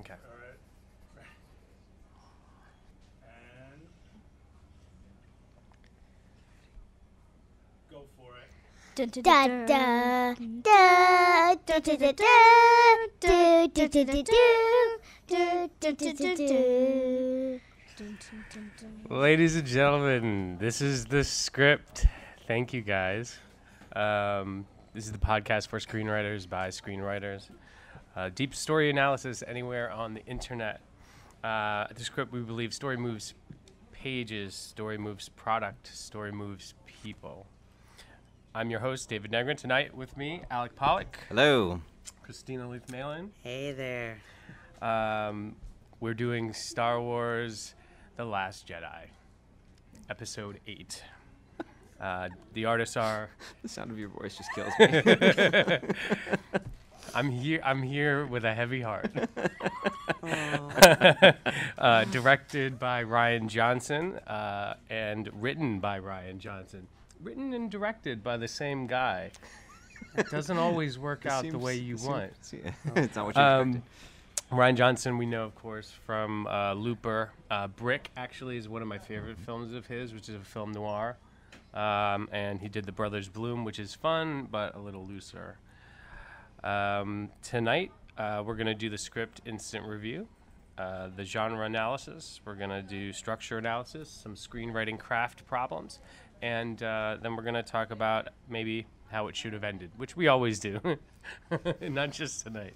[0.00, 0.12] Okay.
[0.12, 1.26] All right.
[3.24, 3.80] And
[7.90, 8.50] go for it.
[8.94, 12.22] Da da da da da da da da
[13.20, 14.24] do do do do do
[15.26, 17.60] do do do do do.
[19.08, 22.06] Ladies and gentlemen, this is the script.
[22.46, 23.38] Thank you guys.
[23.94, 27.48] Um, this is the podcast for screenwriters by screenwriters.
[28.16, 30.80] Uh, deep story analysis anywhere on the internet.
[31.44, 33.34] Uh, the script, we believe, story moves
[33.92, 37.46] pages, story moves product, story moves people.
[38.54, 39.58] I'm your host, David Negrin.
[39.58, 41.82] Tonight with me, Alec Pollock, Hello.
[42.22, 43.32] Christina Leith Malin.
[43.42, 44.16] Hey there.
[44.80, 45.54] Um,
[46.00, 47.74] we're doing Star Wars
[48.16, 49.08] The Last Jedi,
[50.08, 51.02] Episode 8.
[51.98, 53.30] Uh, the artists are.
[53.62, 56.60] The sound of your voice just kills me.
[57.16, 57.60] I'm here.
[57.64, 59.10] I'm here with a heavy heart.
[61.78, 66.86] Uh, directed by Rian Johnson uh, and written by Rian Johnson.
[67.22, 69.30] Written and directed by the same guy.
[70.16, 72.44] It doesn't always work It out the way you it seems- want.
[72.44, 72.60] see-
[72.96, 73.90] it's not what you Um, expected.
[74.52, 77.30] Rian Johnson, we know, of course, from uh, Looper.
[77.50, 80.72] Uh, Brick actually is one of my favorite films of his, which is a film
[80.72, 81.16] noir.
[81.74, 85.58] Um, and he did The Brothers Bloom, which is fun but a little looser.
[86.66, 90.26] Um, tonight, uh, we're going to do the script instant review,
[90.76, 92.40] uh, the genre analysis.
[92.44, 96.00] We're going to do structure analysis, some screenwriting craft problems,
[96.42, 100.16] and uh, then we're going to talk about maybe how it should have ended, which
[100.16, 100.80] we always do,
[101.82, 102.74] not just tonight.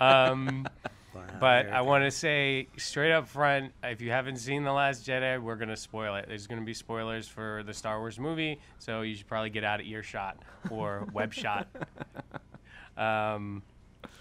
[0.00, 0.66] Um,
[1.12, 5.04] Wow, but I want to say straight up front, if you haven't seen The Last
[5.04, 6.26] Jedi, we're gonna spoil it.
[6.28, 9.80] There's gonna be spoilers for the Star Wars movie, so you should probably get out
[9.80, 10.36] of earshot
[10.70, 11.66] or web shot.
[13.00, 13.62] Um,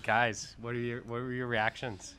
[0.03, 2.15] guys, what are your what were your reactions?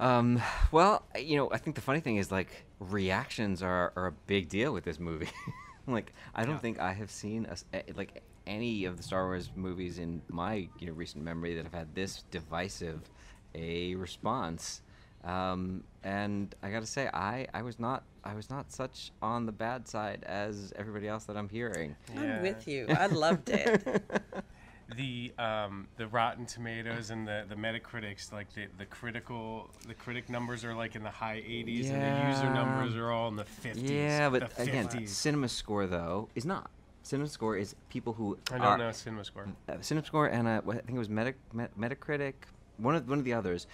[0.00, 0.40] Um,
[0.72, 4.48] well, you know, I think the funny thing is like reactions are, are a big
[4.48, 5.28] deal with this movie.
[5.86, 6.58] like, I don't Yeah.
[6.60, 10.68] think I have seen a s like any of the Star Wars movies in my
[10.78, 13.00] you know recent memory that have had this divisive
[13.54, 14.82] a response.
[15.24, 19.52] Um, and I gotta say, I, I was not I was not such on the
[19.52, 21.96] bad side as everybody else that I'm hearing.
[22.16, 22.86] I'm with you.
[22.90, 23.86] I loved it.
[24.96, 30.28] The um, the Rotten Tomatoes and the, the Metacritics, like the, the critical the critic
[30.28, 32.52] numbers are like in the high 80s, and the user Yeah.
[32.52, 33.88] numbers are all in the 50s.
[33.88, 35.08] Yeah, but the again, 50s.
[35.08, 36.70] Cinema Score though is not.
[37.02, 39.46] Cinema Score is people who I don't know CinemaScore.
[39.68, 42.34] uh, CinemaScore and uh, what- I think it was Meta, Met, Metacritic.
[42.78, 43.66] One of one of the others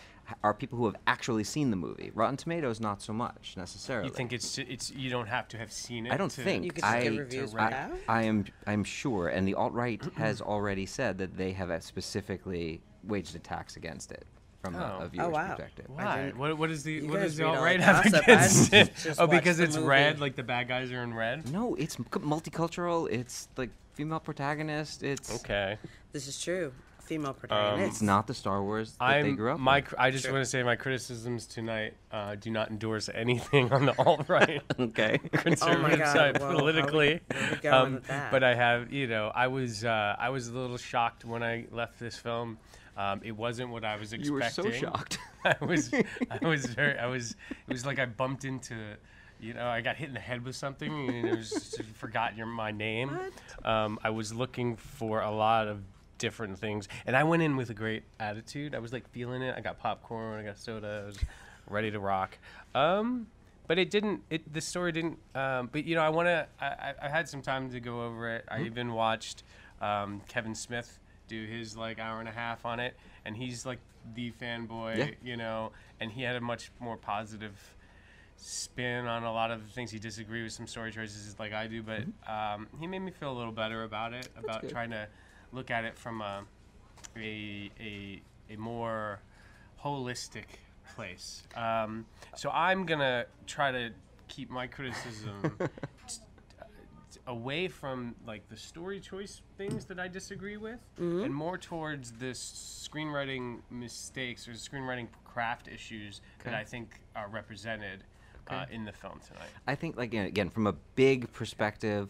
[0.44, 2.10] are people who have actually seen the movie.
[2.14, 4.08] Rotten Tomatoes, not so much necessarily.
[4.08, 6.12] You think it's it's you don't have to have seen it.
[6.12, 7.66] I don't to- think You could just I, get reviews right.
[7.70, 7.98] without?
[8.08, 11.80] I am I'm sure, and the alt right has already said that they have uh,
[11.80, 14.24] specifically waged attacks against it
[14.62, 14.78] from Oh.
[14.78, 15.46] a, Oh, a viewer's wow.
[15.48, 15.86] perspective.
[15.88, 16.32] Why?
[16.36, 18.92] What, what is the You what does the alt right have against it?
[19.18, 19.88] Oh, because it's movie.
[19.88, 21.50] red, like the bad guys are in red.
[21.50, 23.10] No, it's multicultural.
[23.10, 25.02] It's like female protagonist.
[25.02, 25.78] It's Okay.
[26.12, 26.72] This is true.
[27.10, 27.90] Female protagonist.
[27.90, 29.80] it's not the Star Wars that they I'm grew up my.
[29.80, 29.94] with.
[29.98, 30.32] I just Sure.
[30.32, 34.62] want to say my criticisms tonight uh, do not endorse anything on the alt right.
[34.78, 35.18] Okay.
[35.32, 37.20] conservative God, side whoa, how we- politically.
[37.32, 38.30] where we um, with that?
[38.30, 41.66] But I have, you know, I was uh, I was a little shocked when I
[41.72, 42.58] left this film.
[42.96, 44.26] Um, it wasn't what I was expecting.
[44.26, 45.18] You were so shocked.
[45.44, 45.92] I was
[46.30, 48.74] I was very I was it was like I bumped into
[49.40, 52.36] you know I got hit in the head with something and it was just forgotten
[52.38, 53.18] your my name.
[53.64, 55.80] Um, I was looking for a lot of
[56.20, 58.74] different things and I went in with a great attitude.
[58.74, 59.54] I was like feeling it.
[59.56, 61.18] I got popcorn, I got soda, I was
[61.68, 62.38] ready to rock.
[62.74, 63.26] Um,
[63.66, 66.66] but it didn't it the story didn't um, but you know I want to I,
[66.66, 68.44] I I had some time to go over it.
[68.48, 69.42] I even watched
[69.80, 72.94] um, Kevin Smith do his like hour and a half on it
[73.24, 73.78] and he's like
[74.14, 75.10] the fanboy Yeah.
[75.22, 77.56] you know and he had a much more positive
[78.36, 81.66] spin on a lot of the things he disagreed with some story choices like I
[81.66, 84.70] do but um, he made me feel a little better about it about good.
[84.70, 85.06] trying to
[85.52, 86.42] look at it from a
[87.16, 89.20] a, a, a more
[89.82, 90.44] holistic
[90.94, 91.42] place.
[91.56, 92.06] Um,
[92.36, 93.90] so I'm gonna try to
[94.28, 95.58] keep my criticism
[97.26, 102.88] away from like the story choice things that I disagree with, and more towards this
[102.92, 108.04] screenwriting mistakes or screenwriting craft issues that I think are represented
[108.48, 109.48] uh, in the film tonight.
[109.66, 112.08] I think, like again, from a big perspective,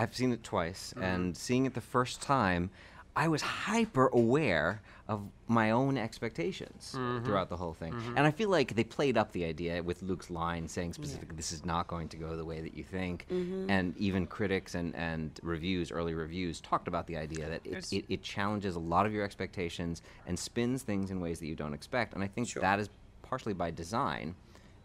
[0.00, 1.04] I've seen it twice, Mm-hmm.
[1.04, 2.70] and seeing it the first time,
[3.16, 7.24] I was hyper aware of my own expectations mm-hmm.
[7.24, 7.92] throughout the whole thing.
[7.92, 8.16] Mm-hmm.
[8.16, 11.50] And I feel like they played up the idea with Luke's line saying specifically, this
[11.50, 13.26] is not going to go the way that you think.
[13.28, 13.68] Mm-hmm.
[13.68, 18.04] And even critics and, and reviews, early reviews, talked about the idea that it, it,
[18.08, 21.74] it challenges a lot of your expectations and spins things in ways that you don't
[21.74, 22.14] expect.
[22.14, 22.62] And I think Sure.
[22.62, 22.88] that is
[23.22, 24.36] partially by design.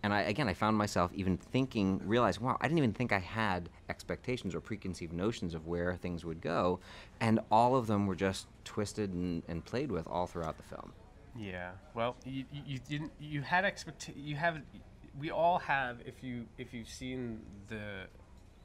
[0.06, 3.18] And I, again, I found myself even thinking, realizing, wow, I didn't even think I
[3.18, 6.80] had expectations or preconceived notions of where things would go.
[7.20, 10.94] And all of them were just twisted and, and played with all throughout the film.
[11.36, 11.72] Yeah.
[11.96, 13.14] Well, you, you, you didn't.
[13.20, 14.12] You had expect.
[14.16, 14.62] You have.
[15.20, 15.98] We all have.
[16.06, 18.06] If you if you've seen the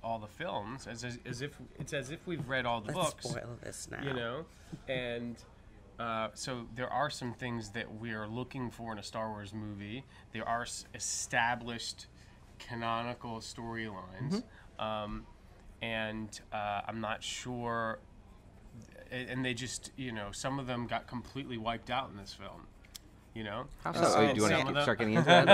[0.04, 3.14] all the films, as as, as if it's as if we've read all the Let's
[3.14, 3.30] books.
[3.30, 4.02] spoil this now.
[4.04, 4.44] You know,
[4.88, 5.36] and.
[6.00, 9.52] Uh, so there are some things that we are looking for in a Star Wars
[9.52, 10.02] movie.
[10.32, 12.06] There are s- established
[12.58, 14.42] canonical storylines,
[14.78, 15.26] um,
[15.82, 17.98] and uh, I'm not sure.
[19.10, 22.32] And and they just, you know, some of them got completely wiped out in this
[22.32, 22.66] film.
[23.34, 23.66] You know.
[23.84, 24.14] How And so?
[24.16, 25.48] Oh, do you want to them- start getting into that?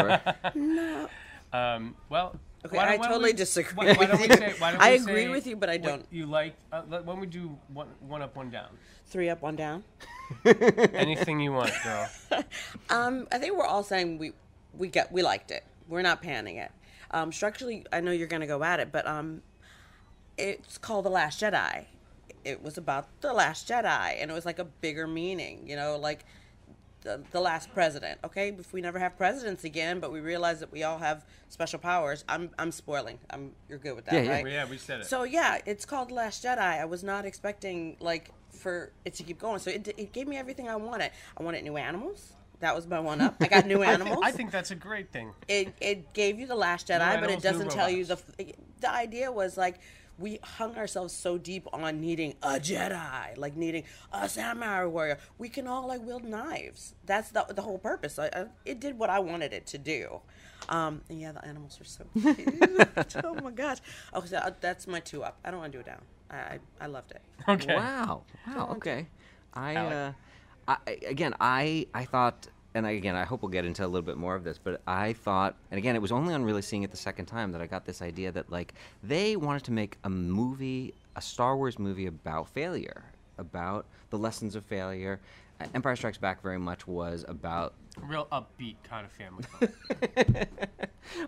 [0.55, 1.09] Or?
[1.53, 4.81] Um, well, Okay, I totally we- disagree why- why with don't we say- why don't
[4.81, 6.05] I we agree say with you, but I don't.
[6.11, 6.55] You like?
[6.73, 8.69] Uh, let- when we do one, one up, one down.
[9.07, 9.85] Three up, one down.
[10.45, 12.09] Anything you want, girl.
[12.91, 14.33] Um, I think we're all saying we
[14.77, 15.65] we get we liked it.
[15.89, 16.71] We're not panning it.
[17.13, 19.43] Um, structurally, I know you're going to go at it, but um,
[20.37, 21.85] it's called The Last Jedi.
[22.45, 25.67] It was about the Last Jedi, and it was like a bigger meaning.
[25.69, 26.25] You know, like
[27.07, 28.19] the, the last president.
[28.25, 31.79] Okay, if we never have presidents again, but we realize that we all have special
[31.79, 32.25] powers.
[32.29, 33.19] I'm I'm spoiling.
[33.31, 34.31] I'm you're good with that, Yeah, yeah.
[34.33, 34.45] right?
[34.45, 35.07] Well, yeah, we said it.
[35.07, 36.59] So yeah, it's called Last Jedi.
[36.59, 39.61] I was not expecting like for it to keep going.
[39.61, 41.13] So it, it gave me everything I wanted.
[41.39, 42.33] I wanted new animals.
[42.61, 43.37] That was my one up.
[43.41, 44.19] I got new I, thi- animals.
[44.25, 45.33] I think that's a great thing.
[45.49, 48.19] it it gave you the Last Jedi, but it doesn't tell you the
[48.81, 49.79] the idea was like
[50.19, 55.19] we hung ourselves so deep on needing a Jedi, like needing a samurai warrior.
[55.39, 56.95] We can all like wield knives.
[57.05, 58.19] That's the the whole purpose.
[58.19, 60.21] I, I, it did what I wanted it to do.
[60.69, 62.05] Um, and yeah, the animals are so
[62.35, 63.17] cute.
[63.25, 63.79] oh my gosh.
[64.15, 65.39] Okay, so uh, that's my two up.
[65.45, 66.03] I don't want to do it down.
[66.31, 67.21] I I, I loved it.
[67.49, 67.77] Okay.
[67.77, 68.23] Wow.
[68.47, 68.71] Wow.
[68.77, 69.07] Okay.
[69.55, 70.13] I, uh,
[70.69, 73.89] I I- again, I I thought, and I, again, I hope we'll get into a
[73.89, 76.61] little bit more of this, but I thought, and again, it was only on really
[76.61, 79.73] seeing it the second time that I got this idea that like they wanted to
[79.73, 83.05] make a movie, a Star Wars movie about failure,
[83.39, 85.21] about the lessons of failure.
[85.73, 90.47] Empire Strikes Back very much was about, Real upbeat kind of family.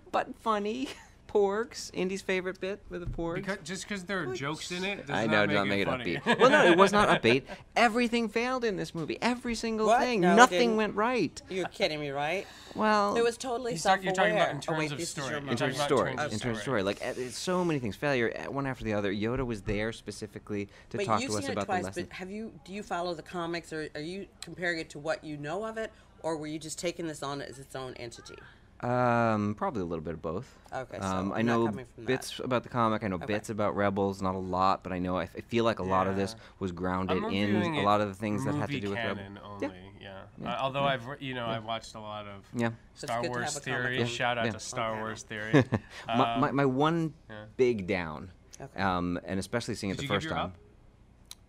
[0.12, 0.90] but funny.
[1.28, 3.34] Porgs, Indy's favorite bit with the porgs.
[3.36, 5.80] because, just because there are jokes in it, does I know, do not it make
[5.82, 6.16] it funny.
[6.16, 6.38] upbeat.
[6.40, 7.42] well, no, it was not upbeat.
[7.76, 9.19] Everything failed in this movie.
[9.20, 10.00] Every single What?
[10.00, 10.22] thing.
[10.22, 11.40] No, Nothing went right.
[11.50, 12.46] You're kidding me, right?
[12.75, 14.04] Well, It was totally He's talk- self-aware.
[14.06, 15.36] you're talking about in oh, terms wait, of story.
[15.36, 16.80] In in terms of story, terms in terms of story.
[16.80, 19.12] story, like uh, so many things, failure uh, one after the other.
[19.12, 21.80] Yoda was there specifically to But talk to us it about twice.
[21.82, 22.04] the lesson.
[22.08, 22.52] But have you?
[22.64, 25.76] Do you follow the comics, or are you comparing it to what you know of
[25.76, 25.92] it,
[26.22, 28.36] or were you just taking this on as its own entity?
[28.80, 30.54] Um, probably a little bit of both.
[30.72, 32.06] Okay, so um, I I'm know coming from that.
[32.06, 33.02] bits about the comic.
[33.02, 33.26] I know Okay.
[33.26, 35.82] bits about Rebels, not a lot, but I know I, f- I feel like a
[35.84, 38.90] lot of this was grounded in a lot of the things that had to do
[38.90, 39.19] with Rebels.
[39.19, 39.70] canon only.
[40.00, 40.22] Yeah.
[40.44, 42.70] Uh, although I've re- you know I've watched a lot of Yeah.
[42.94, 44.00] Star Wars have theory.
[44.00, 44.52] on- Shout out Yeah.
[44.52, 45.00] to Star Okay.
[45.00, 45.64] Wars theory.
[46.06, 47.44] my, Um, my, my one yeah.
[47.56, 48.30] big down,
[48.60, 48.80] Okay.
[48.80, 50.46] um, and especially seeing it the you first your time.
[50.46, 50.56] up?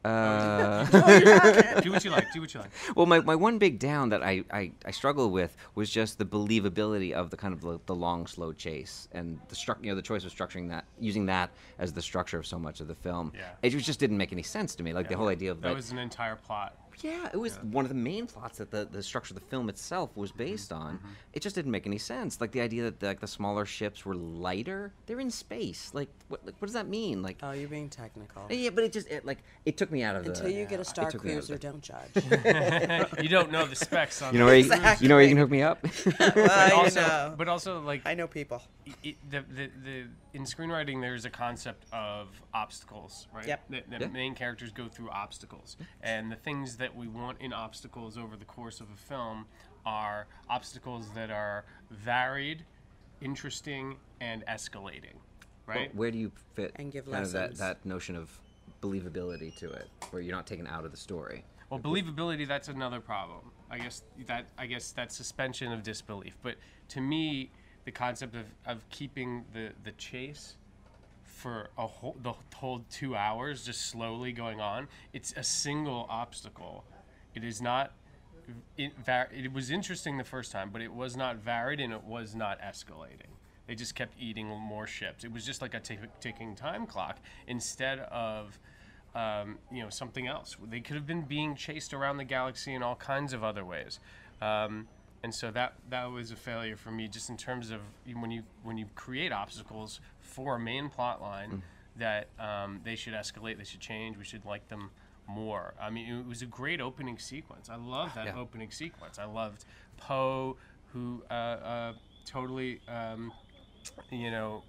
[0.05, 0.85] Uh,
[1.81, 2.31] do what you like.
[2.33, 2.71] Do what you like.
[2.95, 6.25] well, my, my one big down that I, I, I struggled with was just the
[6.25, 9.95] believability of the kind of the, the long, slow chase and the struc- you know
[9.95, 12.95] the choice of structuring that, using that as the structure of so much of the
[12.95, 13.31] film.
[13.35, 13.49] Yeah.
[13.61, 14.93] It just didn't make any sense to me.
[14.93, 16.75] Like the whole idea of That like, was an entire plot.
[17.03, 19.69] Yeah, it was one of the main plots that the, the structure of the film
[19.69, 20.39] itself was mm-hmm.
[20.39, 20.95] based on.
[20.95, 21.07] Mm-hmm.
[21.33, 22.41] It just didn't make any sense.
[22.41, 24.91] Like the idea that the, like the smaller ships were lighter.
[25.05, 25.91] They're in space.
[25.93, 27.21] Like what like, what does that mean?
[27.21, 28.45] Like oh, you're being technical.
[28.49, 30.31] yeah, but it just it, like it took me out of the.
[30.31, 32.09] Until you get a Star it took me out of Cruiser, don't judge.
[33.21, 35.05] you don't know the specs on You know where you, Exactly.
[35.05, 35.79] you know where you can hook me up.
[36.17, 37.35] but also, you know.
[37.37, 38.61] but also like I know people.
[38.87, 43.63] i- i- the, the, the in screenwriting there's a concept of obstacles right Yep.
[43.69, 44.07] that, that Yeah.
[44.07, 48.45] main characters go through obstacles and the things that we want in obstacles over the
[48.45, 49.45] course of a film
[49.85, 52.63] are obstacles that are varied
[53.21, 55.15] interesting and escalating
[55.65, 58.29] right Where do you fit And give kind of that, that notion of
[58.81, 61.43] believability to it, where you're not taken out of the story?
[61.69, 63.51] Well, believability that's another problem.
[63.69, 66.35] I guess that I guess that's suspension of disbelief.
[66.41, 66.55] But
[66.89, 67.51] to me,
[67.85, 70.55] the concept of, of keeping the, the chase
[71.39, 76.83] for a whole the whole two hours just slowly going on, it's a single obstacle.
[77.33, 77.93] It is not.
[78.77, 82.03] It, var- it was interesting the first time, but it was not varied and it
[82.03, 83.29] was not escalating.
[83.67, 85.23] They just kept eating more ships.
[85.23, 85.81] It was just like a
[86.19, 88.59] ticking time clock instead of
[89.15, 90.57] um, you know something else.
[90.69, 93.99] They could have been being chased around the galaxy in all kinds of other ways.
[94.41, 94.87] Um,
[95.23, 97.81] and so that that was a failure for me, just in terms of
[98.13, 101.63] when you when you create obstacles for a main plot line
[101.95, 104.91] that um, they should escalate, they should change, we should like them
[105.27, 105.73] more.
[105.81, 107.69] I mean, it was a great opening sequence.
[107.69, 108.37] I love that Yeah.
[108.37, 109.19] opening sequence.
[109.19, 109.65] I loved
[109.97, 110.57] Poe,
[110.93, 111.93] who uh, uh,
[112.25, 113.33] totally, um,
[114.11, 114.63] you know,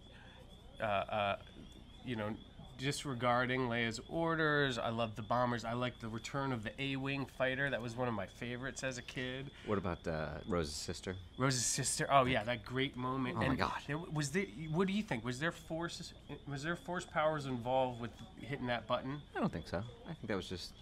[0.81, 1.37] uh, uh,
[2.05, 2.35] you know,
[2.81, 4.79] disregarding Leia's orders.
[4.79, 5.65] I love the bombers.
[5.65, 7.69] I like the return of the A-wing fighter.
[7.71, 9.51] That was one of my favorites as a kid.
[9.67, 11.15] What about uh, Rose's sister?
[11.39, 12.07] Rose's sister.
[12.11, 13.37] Oh yeah, that great moment.
[13.37, 13.73] Oh my and God.
[13.87, 14.47] There, was there?
[14.73, 15.25] What do you think?
[15.25, 16.13] Was there force?
[16.49, 18.11] Was there force powers involved with
[18.41, 19.21] hitting that button?
[19.37, 19.83] I don't think so.
[20.05, 20.73] I think that was just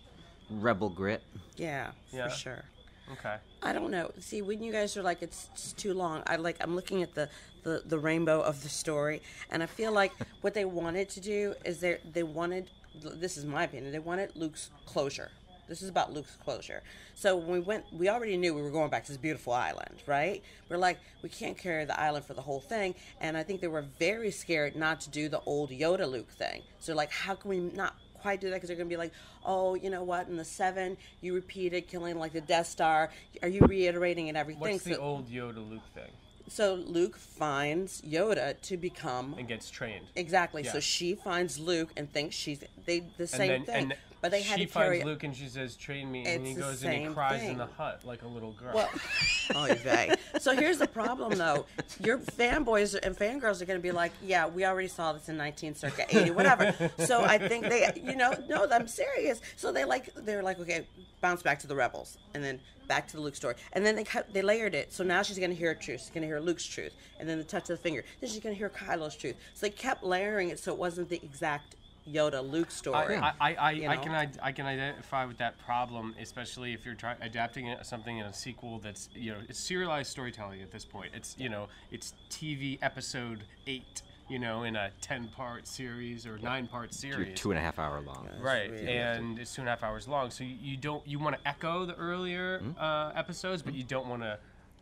[0.51, 1.23] rebel grit.
[1.57, 2.29] Yeah, Yeah.
[2.29, 2.65] for sure.
[3.13, 3.37] Okay.
[3.63, 4.13] I don't know.
[4.21, 6.23] See, when you guys are like, it's, it's too long.
[6.27, 6.59] I like.
[6.61, 7.29] I'm looking at the,
[7.63, 11.55] the the rainbow of the story, and I feel like what they wanted to do
[11.65, 12.71] is they they wanted.
[13.01, 13.93] This is my opinion.
[13.93, 15.31] They wanted Luke's closure.
[15.69, 16.83] This is about Luke's closure.
[17.15, 20.03] So when we went, we already knew we were going back to this beautiful island,
[20.07, 20.43] right?
[20.69, 23.69] We're like, we can't carry the island for the whole thing, and I think they
[23.69, 26.63] were very scared not to do the old Yoda Luke thing.
[26.81, 29.13] So like, how can we not quite do that because they're going to be like,
[29.45, 30.29] oh, you know what?
[30.29, 33.11] In the seven, you repeated killing like the Death Star.
[33.43, 34.61] Are you reiterating and everything?
[34.61, 36.11] What's the so, old Yoda Luke thing?
[36.51, 40.07] So Luke finds Yoda to become And gets trained.
[40.17, 40.63] exactly.
[40.63, 40.73] Yeah.
[40.73, 43.75] So she finds Luke and thinks she's they the same then, thing.
[43.93, 46.31] and but they had she to carry finds Luke and she says, "Train me," It's
[46.31, 48.75] and he goes and he same cries in the hut like a little girl.
[48.75, 48.91] Well,
[49.55, 50.15] oh, vey.
[50.39, 51.67] So here's the problem, though.
[52.03, 55.37] Your fanboys and fangirls are going to be like, "Yeah, we already saw this in
[55.37, 59.41] 19 circa 80, whatever." So I think they, you know, no, I'm serious.
[59.57, 60.87] So they like, they're like, okay,
[61.21, 64.05] bounce back to the rebels, and then back to the Luke story, and then they
[64.05, 64.93] cut, they layered it.
[64.93, 66.01] So now she's going to hear truth.
[66.01, 68.05] She's going to hear Luke's truth, and then the touch of the finger.
[68.21, 69.37] Then she's going to hear Kylo's truth.
[69.55, 71.77] So they kept layering it, so it wasn't the exact
[72.13, 73.17] Yoda Luke story.
[73.17, 76.85] I, I, I, you I can id- I can identify with that problem, especially if
[76.85, 80.85] you're trying adapting something in a sequel that's you know it's serialized storytelling at this
[80.85, 81.13] point.
[81.15, 86.39] It's you know it's TV episode eight, you know, in a ten part series or
[86.39, 87.39] nine part Two, series.
[87.39, 88.29] two and a half hour long.
[88.41, 90.31] Right, really and it's two and a half hours long.
[90.31, 94.09] So you, you don't you want to echo the earlier uh, episodes, but you don't
[94.09, 94.39] want to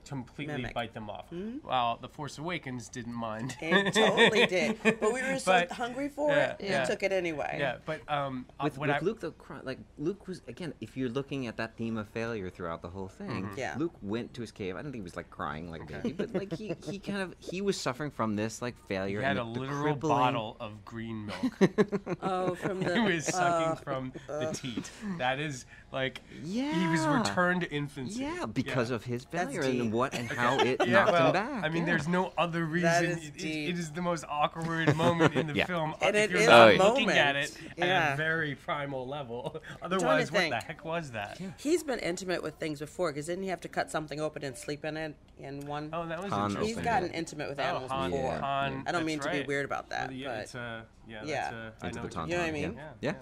[0.09, 0.75] completely Mimic.
[0.75, 1.27] bite them off.
[1.65, 3.57] Well, The Force Awakens didn't mind.
[3.61, 4.79] It totally did.
[4.83, 6.81] But we were so But- hungry for yeah, it, yeah.
[6.83, 7.57] we took it anyway.
[7.59, 10.73] yeah, but um, uh, With, what with I, Luke, though, cry- like Luke was again.
[10.81, 13.59] If you're looking at that theme of failure throughout the whole thing, Mm-hmm.
[13.59, 13.75] Yeah.
[13.79, 14.77] Luke went to his cave.
[14.77, 17.21] I don't think he was like crying like a baby, but like he, he kind
[17.23, 19.19] of he was suffering from this like failure.
[19.21, 21.53] he had a and the, the literal crippling- bottle of green milk.
[22.23, 22.95] Oh, from the.
[22.95, 24.91] he was sucking uh, from the teat.
[25.19, 26.73] That is like yeah.
[26.73, 28.21] he was returned to infancy.
[28.23, 28.97] Yeah, because Yeah.
[28.97, 29.93] of his That's failure and deep.
[29.97, 31.65] What and how it Yeah, knocked well, him back.
[31.65, 31.87] I mean, yeah.
[31.87, 32.89] there's no other reason.
[32.91, 35.67] That is It- it- it is the most awkward moment in the Yeah.
[35.67, 35.95] film.
[36.01, 37.59] And if it you're not a looking at moment.
[37.77, 39.61] it at a very primal level.
[39.83, 40.55] Otherwise, what think.
[40.55, 41.41] the heck was that?
[41.59, 44.57] He's been intimate with things before because didn't he have to cut something open and
[44.57, 45.91] sleep in it in one?
[45.93, 46.77] Oh, that was Han interesting.
[46.77, 47.15] He's gotten it.
[47.17, 48.33] intimate with Oh, animals Han, before.
[48.33, 48.41] Yeah.
[48.41, 51.21] Han, I don't mean that's to be weird about that, Yeah, but it's yeah, Yeah.
[51.25, 52.81] That's a, I Into know the what you know what I mean?
[53.01, 53.13] Yeah.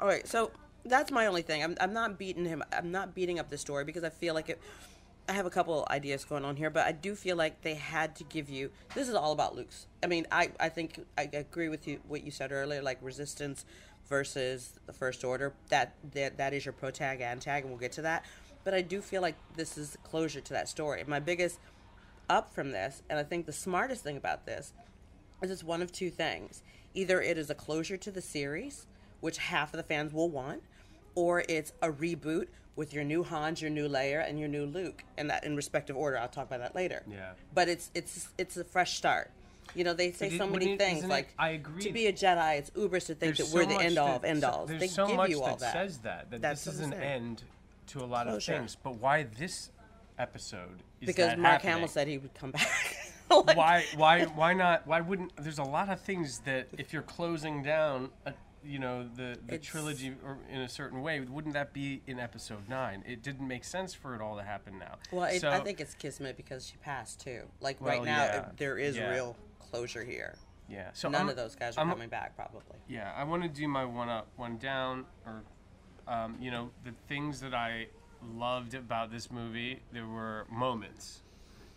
[0.00, 0.26] all right.
[0.26, 0.50] So
[0.86, 1.62] that's my only thing.
[1.64, 2.62] I'm, I'm not beating him.
[2.72, 4.60] I'm not beating up the story because I feel like it.
[5.28, 8.14] I have a couple ideas going on here, but I do feel like they had
[8.16, 8.70] to give you.
[8.94, 9.86] This is all about Luke's.
[10.02, 13.64] I mean, I, I think I agree with you what you said earlier, like resistance
[14.06, 15.54] versus the First Order.
[15.70, 18.26] That that that is your pro tag and tag, and we'll get to that.
[18.64, 21.02] But I do feel like this is closure to that story.
[21.06, 21.58] My biggest
[22.28, 24.74] up from this, and I think the smartest thing about this
[25.42, 26.62] is it's one of two things.
[26.92, 28.86] Either it is a closure to the series,
[29.20, 30.62] which half of the fans will want,
[31.14, 35.04] or it's a reboot with your new Hans, your new Leia, and your new Luke,
[35.16, 36.18] and that in respective order.
[36.18, 37.02] I'll talk about that later.
[37.10, 37.32] Yeah.
[37.54, 39.30] But it's it's it's a fresh start.
[39.74, 41.82] You know, they say it- so many it- things isn't it- like I agree.
[41.82, 44.24] to be a Jedi, it's ubers to think There's that we're the end all of
[44.24, 44.68] end so- alls.
[44.68, 45.72] There's They so give much you all that, that.
[45.72, 47.02] says that that That's this is an saying.
[47.02, 47.42] end
[47.88, 48.52] to a lot of Closure.
[48.58, 48.76] things.
[48.82, 49.70] But why this
[50.18, 51.72] episode is because Mark happening?
[51.74, 52.68] Hamill said he would come back.
[53.30, 57.02] Like, why why why not why wouldn't there's a lot of things that if you're
[57.02, 61.54] closing down a, you know the the It's- trilogy or in a certain way wouldn't
[61.54, 64.96] that be in episode 9 it didn't make sense for it all to happen now
[65.12, 67.42] Well, it, so, I think it's kismet because she passed too.
[67.60, 69.10] Like Well, right now, yeah, it, there is yeah.
[69.10, 70.36] real closure here.
[70.68, 72.62] yeah so None I'm- of those guys are I'm- coming back, probably.
[72.88, 75.42] Yeah, I want to do my one up, one down, or,
[76.06, 77.88] um, you know, the things that I
[78.34, 79.80] loved about this movie.
[79.92, 81.22] There were moments,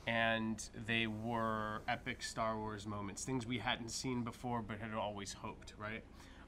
[0.05, 5.33] and they were epic Star Wars moments, things we hadn't seen before but had always
[5.33, 5.73] hoped.
[5.77, 6.03] Right,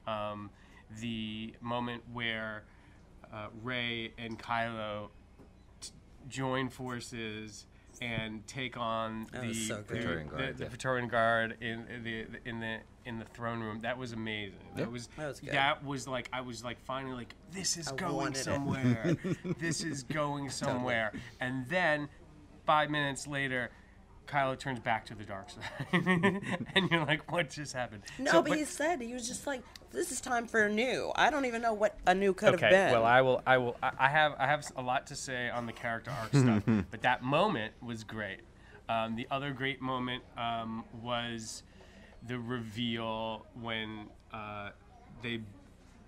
[0.06, 0.50] um,
[1.00, 2.64] the moment where
[3.32, 5.08] uh, Rey and Kylo
[5.80, 5.90] t-
[6.28, 7.66] join forces
[8.02, 9.86] and take on That the so the, good.
[9.88, 10.68] Praetorian the, Guard, the yeah.
[10.68, 13.80] Praetorian Guard in the in the in the throne room.
[13.82, 14.58] That was amazing.
[14.74, 14.84] Yeah.
[14.84, 15.52] That was That was good.
[15.52, 19.16] that was like I was like finally like this is I going somewhere.
[19.58, 21.12] this is going somewhere.
[21.40, 22.08] And then
[22.66, 23.70] five minutes later.
[24.30, 25.62] Kylo turns back to the dark side,
[26.74, 29.62] and you're like, "What just happened?" No, So, but, he said he was just like,
[29.90, 32.66] "This is time for a new." I don't even know what a new could okay,
[32.66, 32.92] have been.
[32.92, 33.42] well, I will.
[33.46, 33.76] I will.
[33.82, 34.34] I I have.
[34.38, 38.04] I have a lot to say on the character arc stuff, but that moment was
[38.04, 38.40] great.
[38.88, 41.62] Um, the other great moment um, was
[42.26, 44.70] the reveal when uh,
[45.22, 45.40] they,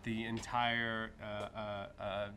[0.02, 1.26] the entire uh,
[1.56, 2.28] uh, uh,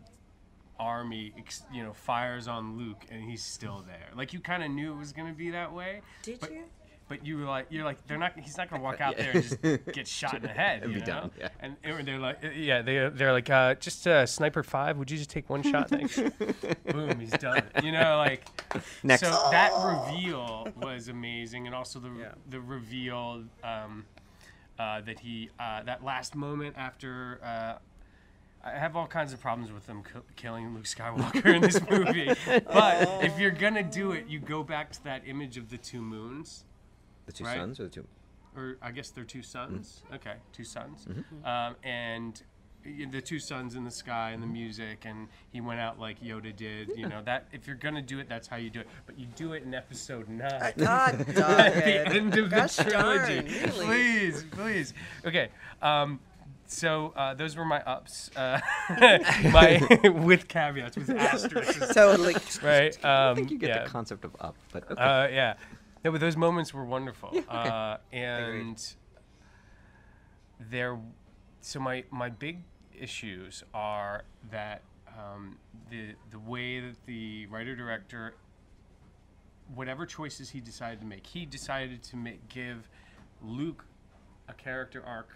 [0.80, 1.34] army,
[1.74, 4.10] you know, fires on Luke, and he's still there.
[4.16, 6.02] Like you kind of knew it was going to be that way.
[6.24, 6.64] Did but, you?
[7.08, 8.34] But you were like, you're like, they're not.
[8.40, 9.62] He's not going to walk out there and just
[9.94, 10.82] get shot in the head.
[10.84, 11.06] And be know?
[11.06, 11.50] done, yeah.
[11.60, 14.98] And they were- they're like, uh, yeah, they they're like, uh, just uh, sniper five.
[14.98, 15.90] Would you just take one shot?
[15.90, 16.20] Thanks.
[16.92, 17.62] Boom, he's done.
[17.84, 18.46] You know, like.
[19.04, 19.22] Next.
[19.22, 22.32] So that reveal was amazing, and also the Yeah.
[22.50, 24.06] the reveal um,
[24.80, 27.40] uh, that he uh, that last moment after.
[28.66, 31.80] Uh, I have all kinds of problems with them ki- killing Luke Skywalker in this
[31.90, 32.32] movie,
[32.66, 36.02] but if you're gonna do it, you go back to that image of the two
[36.02, 36.64] moons
[37.26, 37.58] the two right.
[37.58, 38.08] sons or the two?
[38.56, 40.04] or I guess they're two suns.
[40.14, 41.46] Okay, two suns, Mm-hmm.
[41.46, 42.42] um, and
[43.12, 46.56] the two suns in the sky and the music, and he went out like Yoda
[46.56, 46.92] did.
[46.96, 48.88] You know that if you're gonna do it, that's how you do it.
[49.08, 50.74] But you do it in Episode Nine.
[50.78, 52.08] God, At dog the it.
[52.16, 53.86] end of Gosh the trilogy, darn, really?
[53.88, 54.94] please, please.
[55.26, 55.50] Okay,
[55.82, 56.20] um,
[56.68, 58.32] so uh, those were my ups.
[58.36, 58.60] Uh,
[59.52, 62.36] my with caveats, with asterisks, Totally.
[62.64, 62.96] right?
[63.06, 63.84] Um, I think you get yeah.
[63.84, 65.02] the concept of up, but okay.
[65.02, 65.54] Uh, yeah.
[66.04, 67.34] No, but those moments were wonderful.
[67.50, 68.82] uh, and
[70.60, 71.00] there,
[71.62, 72.60] so my my big
[73.00, 75.58] issues are that um,
[75.90, 78.36] the the way that the writer director,
[79.74, 82.90] whatever choices he decided to make, he decided to make give
[83.42, 83.86] Luke
[84.48, 85.36] a character arc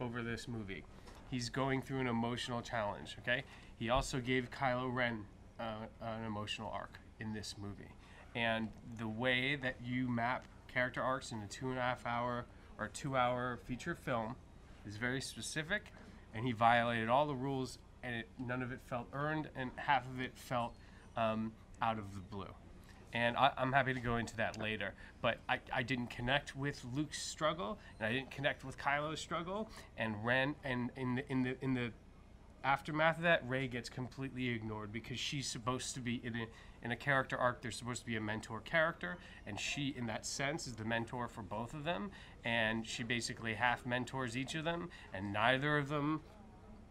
[0.00, 0.84] over this movie.
[1.30, 3.16] He's going through an emotional challenge.
[3.20, 3.44] Okay.
[3.78, 5.24] He also gave Kylo Ren
[5.58, 7.90] uh, an emotional arc in this movie,
[8.34, 12.46] and the way that you map character arcs in a two and a half hour
[12.78, 14.36] or two hour feature film
[14.86, 15.92] is very specific,
[16.34, 20.04] and he violated all the rules, and it, none of it felt earned, and half
[20.12, 20.74] of it felt
[21.16, 22.54] um, out of the blue
[23.14, 24.92] and I, I'm happy to go into that later.
[25.22, 29.70] But I, I didn't connect with Luke's struggle, and I didn't connect with Kylo's struggle,
[29.96, 31.92] and Ren, and in the in the in the
[32.64, 36.46] aftermath of that, Rey gets completely ignored because she's supposed to be in a
[36.82, 37.62] in a character arc.
[37.62, 41.28] There's supposed to be a mentor character, and she, in that sense, is the mentor
[41.28, 42.10] for both of them,
[42.44, 46.20] and she basically half mentors each of them, and neither of them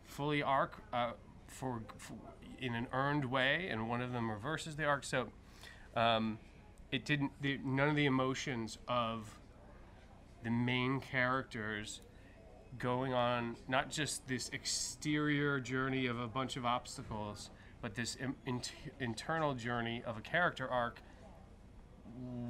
[0.05, 1.12] fully arc uh,
[1.47, 2.13] for, for
[2.59, 5.03] in an earned way, and one of them reverses the arc.
[5.03, 5.27] So
[5.95, 6.38] um,
[6.91, 7.32] it didn't.
[7.41, 9.39] The, none of the emotions of
[10.43, 12.01] the main characters
[12.79, 17.49] going on not just this exterior journey of a bunch of obstacles,
[17.82, 18.62] but this in, in,
[18.99, 20.99] internal journey of a character arc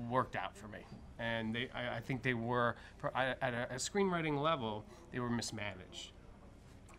[0.10, 0.79] worked out for me.
[1.19, 2.75] And they, I, I think they were,
[3.15, 6.12] at a, a screenwriting level, they were mismanaged.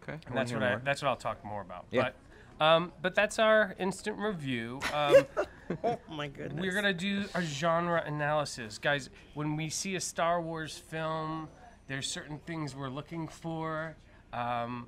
[0.02, 0.18] okay.
[0.26, 1.87] And that's what I, that's what I'll talk more about.
[1.90, 2.11] Yeah.
[2.59, 4.80] But, um, but that's our instant review.
[4.92, 5.26] Um,
[5.85, 6.61] Oh my goodness.
[6.61, 9.11] we're gonna do a genre analysis, guys.
[9.35, 11.48] When we see a Star Wars film,
[11.88, 13.96] there's certain things we're looking for.
[14.33, 14.87] Um,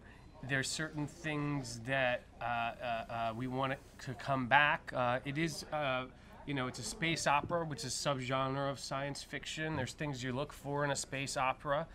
[0.49, 4.93] there's certain things that uh, uh, uh, we want it to come back.
[4.95, 6.05] Uh, it is, uh,
[6.47, 9.77] you know, it's a space opera, which is a subgenre of science fiction.
[9.77, 11.87] There's things you look for in a space opera.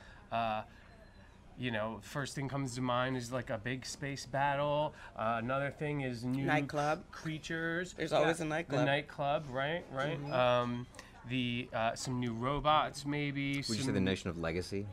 [1.62, 4.96] You know, first thing comes to mind is like a big space battle.
[5.16, 7.04] Uh, another thing is new Nightclub.
[7.12, 7.94] creatures.
[7.94, 8.82] There's always a nightclub.
[8.82, 10.18] The nightclub, right, right.
[10.32, 10.88] Um,
[11.30, 13.58] the uh, some new robots, maybe.
[13.58, 14.88] Would you say the notion of legacy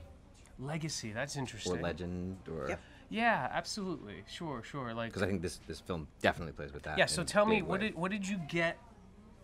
[0.59, 1.11] legacy?
[1.13, 1.79] That's interesting.
[1.79, 2.69] or legend or?
[2.69, 2.81] Yep.
[3.09, 4.25] Yeah, absolutely.
[4.29, 4.93] Sure, sure.
[4.93, 6.99] Like, Because I think this this film definitely plays with that.
[6.99, 7.07] yeah.
[7.07, 8.77] So tell me, big what did what did you get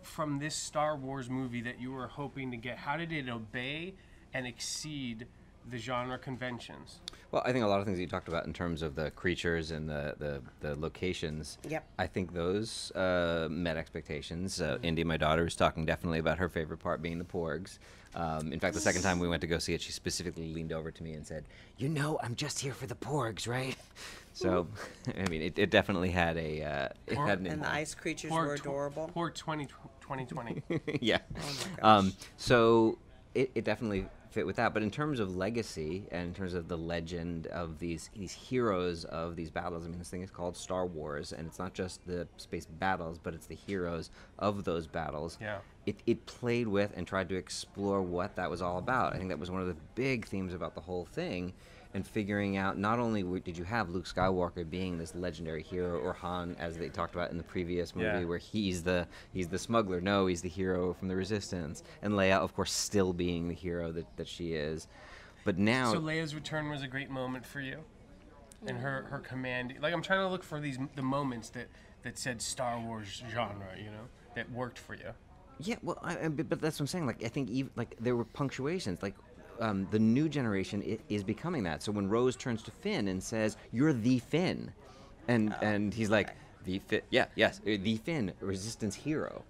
[0.03, 2.77] from this Star Wars movie that you were hoping to get?
[2.77, 3.95] How did it obey
[4.31, 5.25] and exceed
[5.69, 6.99] the genre conventions?
[7.31, 9.11] Well, I think a lot of things that you talked about in terms of the
[9.11, 11.57] creatures and the the, the locations.
[11.67, 11.83] Yep.
[11.99, 14.61] I think those uh, met expectations.
[14.61, 14.85] Uh, Mm-hmm.
[14.85, 17.77] Indy, my daughter, was talking definitely about her favorite part being the porgs.
[18.13, 20.71] Um, in fact, the second time we went to go see it, she specifically leaned
[20.73, 21.45] over to me and said,
[21.77, 23.75] "You know, I'm just here for the porgs, right?"
[24.33, 24.67] So,
[25.17, 27.95] I mean, it, it definitely had a uh, it Porg- had an and the ice
[27.95, 29.09] creatures Poor were adorable.
[29.13, 29.65] Poor 20,
[30.01, 30.61] 2020.
[31.01, 31.19] yeah.
[31.37, 31.79] Oh my gosh.
[31.81, 32.97] Um, so
[33.33, 34.73] it, it definitely fit with that.
[34.73, 39.05] But in terms of legacy and in terms of the legend of these these heroes
[39.05, 42.05] of these battles, I mean, this thing is called Star Wars, and it's not just
[42.05, 45.37] the space battles, but it's the heroes of those battles.
[45.41, 45.59] Yeah.
[45.85, 49.13] It, it played with and tried to explore what that was all about.
[49.13, 51.53] I think that was one of the big themes about the whole thing,
[51.95, 56.11] and figuring out not only did you have Luke Skywalker being this legendary hero, or
[56.11, 58.23] Han, as they talked about in the previous movie, Yeah.
[58.25, 60.01] where he's the he's the smuggler.
[60.01, 63.93] No, he's the hero from the Resistance, and Leia, of course, still being the hero
[63.93, 64.87] that, that she is.
[65.45, 67.79] But now, So Leia's return was a great moment for you,
[68.67, 69.75] and her her command.
[69.81, 71.67] Like I'm trying to look for these the moments that
[72.03, 75.11] that said Star Wars genre, you know, that worked for you.
[75.61, 77.07] Yeah, well, I, but that's what I'm saying.
[77.07, 79.01] Like, I think even like there were punctuations.
[79.01, 79.15] Like,
[79.59, 81.83] um, the new generation is becoming that.
[81.83, 84.71] So when Rose turns to Finn and says, "You're the Finn,"
[85.27, 86.29] and and he's like,
[86.63, 89.43] "The Finn, yeah, yes, uh, the Finn, Resistance hero,"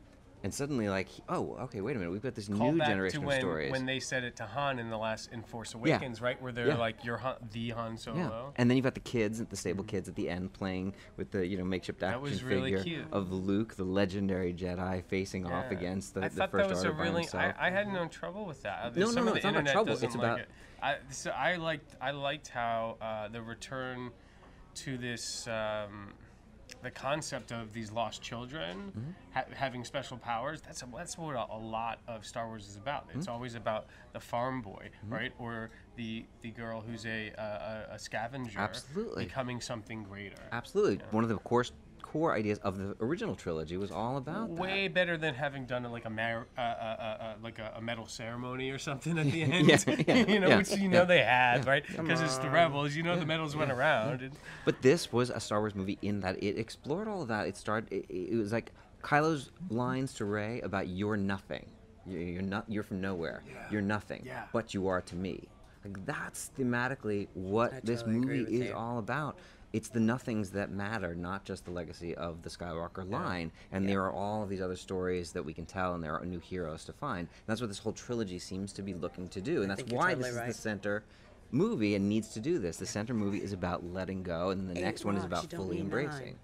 [0.46, 3.26] and suddenly like, oh, okay, wait a minute, we've got this Call new generation to
[3.26, 3.72] of when stories.
[3.72, 6.40] when they said it to Han in the last in Force Awakens, right?
[6.40, 6.78] Where they're Yeah.
[6.78, 9.84] like, "You're Han, the Han solo yeah, and then you've got the kids, the stable
[9.84, 13.08] kids at the end, playing with the you know makeshift action was really figure cute.
[13.12, 16.84] of Luke, the legendary Jedi, facing off against the, I the thought first that was
[16.84, 17.28] a really.
[17.34, 18.84] I, I had no trouble with that.
[18.84, 20.50] Uh, No, no, Some no, of the it's not about trouble, it's like about- it.
[20.84, 21.96] I, so I liked.
[22.00, 24.12] I liked how uh, the return
[24.76, 25.48] to this.
[25.48, 26.14] Um,
[26.86, 29.12] the concept of these lost children Mm-hmm.
[29.34, 32.78] ha- having special powers that's a, that's what a, a lot of Star Wars is
[32.78, 33.08] about.
[33.10, 33.18] Mm-hmm.
[33.20, 38.00] It's always about the farm boy, right, or the the girl who's a a, a-
[38.00, 39.26] scavenger, Absolutely.
[39.26, 40.42] becoming something greater.
[40.52, 41.00] Absolutely.
[41.12, 41.66] One of the core
[42.16, 46.06] core ideas of the original trilogy was all about Way better than having done like
[46.06, 49.42] a mar- uh, uh, uh, uh, like a, a medal ceremony or something at the
[49.44, 49.68] end.
[49.68, 50.88] Yeah, yeah, you know, yeah, which you yeah.
[50.88, 51.84] know they had, right?
[51.86, 52.96] Because it's the rebels.
[52.96, 54.22] You know, the medals went around.
[54.22, 54.32] And.
[54.64, 57.48] But this was a Star Wars movie in that it explored all of that.
[57.48, 57.92] It started.
[57.92, 61.66] It, it was like Kylo's lines to Rey about "You're nothing.
[62.08, 62.64] You're, you're not.
[62.70, 63.44] You're from nowhere.
[63.70, 64.24] You're nothing.
[64.26, 64.46] Yeah.
[64.54, 65.50] But you are to me."
[65.84, 68.74] Like that's thematically what I this totally movie is you.
[68.74, 69.38] all about.
[69.76, 73.52] It's the nothings that matter, not just the legacy of the Skywalker line.
[73.74, 76.26] And there are all of these other stories that we can tell, and there are
[76.26, 77.20] new heroes to find.
[77.20, 79.64] And that's what this whole trilogy seems to be looking to do.
[79.64, 81.04] And that's why totally this is the center
[81.52, 82.78] movie and needs to do this.
[82.78, 85.52] The center movie is about letting go, and then the Eight next one is about
[85.52, 86.38] fully embracing.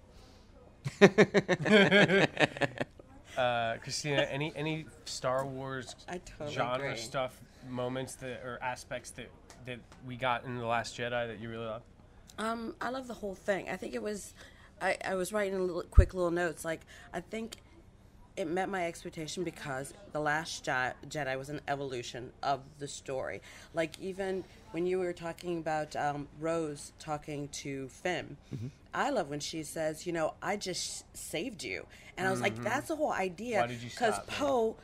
[3.38, 6.98] uh, Christina, any any Star Wars I totally genre agree.
[6.98, 9.30] stuff, moments that or aspects that
[9.64, 11.82] that we got in the Last Jedi that you really love?
[12.38, 13.68] Um, I love the whole thing.
[13.68, 14.34] I think it was,
[14.80, 16.64] I, I was writing a little, quick little notes.
[16.64, 16.80] Like,
[17.12, 17.56] I think
[18.36, 23.42] it met my expectation because the Last Jedi was an evolution of the story.
[23.74, 28.68] Like, even when you were talking about um, Rose talking to Finn, Mm-hmm.
[28.94, 31.86] I love when she says, "You know, I just saved you,"
[32.18, 33.62] and I was like, "That's the whole idea." Mm-hmm.
[33.62, 34.18] Why did you Because?
[34.26, 34.76] Poe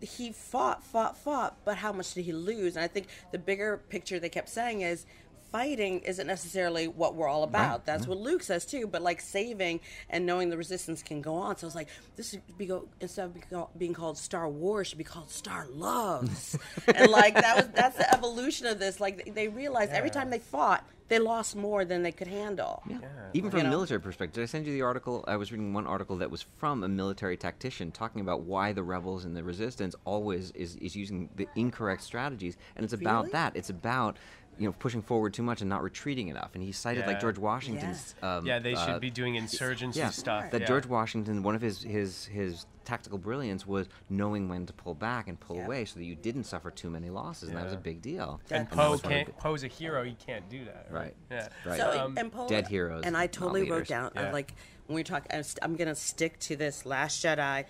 [0.00, 2.76] he fought, fought, fought, but how much did he lose?
[2.76, 5.06] And I think the bigger picture they kept saying is
[5.52, 7.84] fighting isn't necessarily what we're all about.
[7.86, 8.86] That's what Luke says too.
[8.86, 11.56] But like saving and knowing the resistance can go on.
[11.58, 14.48] So I was like, this should be go instead of be call- being called Star
[14.48, 16.58] Wars, should be called Star Loves.
[16.94, 18.98] and like that was that's the evolution of this.
[19.00, 22.82] Like they- they realized every time they fought, they lost more than they could handle.
[22.88, 22.98] Yeah.
[23.34, 23.70] Even from You a know?
[23.76, 25.24] military perspective, did I send you the article?
[25.28, 28.82] I was reading one article that was from a military tactician talking about why the
[28.82, 32.56] rebels and the resistance always is, is using the incorrect strategies.
[32.76, 33.32] And it's about Really?
[33.32, 33.56] that.
[33.56, 34.16] It's about
[34.58, 36.50] you know pushing forward too much and not retreating enough.
[36.54, 38.14] And he cited like George Washington's.
[38.22, 40.50] Um, yeah, they should uh, be doing insurgency yeah, stuff.
[40.50, 40.66] That yeah.
[40.66, 45.28] George Washington, one of his his his tactical brilliance was knowing when to pull back
[45.28, 45.66] and pull Yep.
[45.66, 48.40] away, so that you didn't suffer too many losses, and that was a big deal.
[48.50, 49.38] and that Poe was one of can't.
[49.38, 50.02] Poe's a hero.
[50.04, 50.88] He can't do that.
[50.90, 51.02] Right.
[51.02, 51.14] Right.
[51.30, 51.48] Yeah.
[51.64, 51.80] Right.
[51.80, 53.88] So Um, and Poe, dead heroes, and I totally wrote leaders.
[53.88, 54.54] down uh, like
[54.86, 55.26] when we talk.
[55.32, 57.64] I'm, st- I'm gonna stick to this Last Jedi.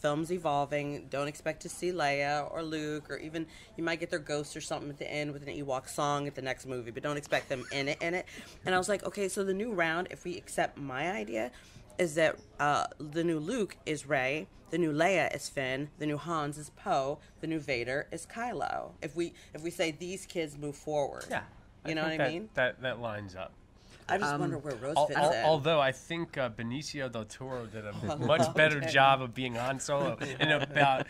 [0.00, 1.06] Film's evolving.
[1.10, 4.60] Don't expect to see Leia or Luke, or even you might get their ghost or
[4.60, 7.48] something at the end with an Ewok song at the next movie, but don't expect
[7.48, 8.00] them in it.
[8.00, 8.26] In it.
[8.64, 11.50] And I was like, okay, so the new round, if we accept my idea,
[11.98, 16.16] is that uh, the new Luke is Rey, the new Leia is Finn, the new
[16.16, 18.92] Hans is Poe, the new Vader is Kylo.
[19.02, 21.42] If we if we say these kids move forward, yeah.
[21.86, 22.48] you know what think I that- mean.
[22.54, 23.52] That that lines up.
[24.10, 25.44] I just wonder where Rose Al- fits al- in.
[25.44, 29.80] although I think uh, Benicio del Toro did a much better job of being Han
[29.80, 31.06] Solo in about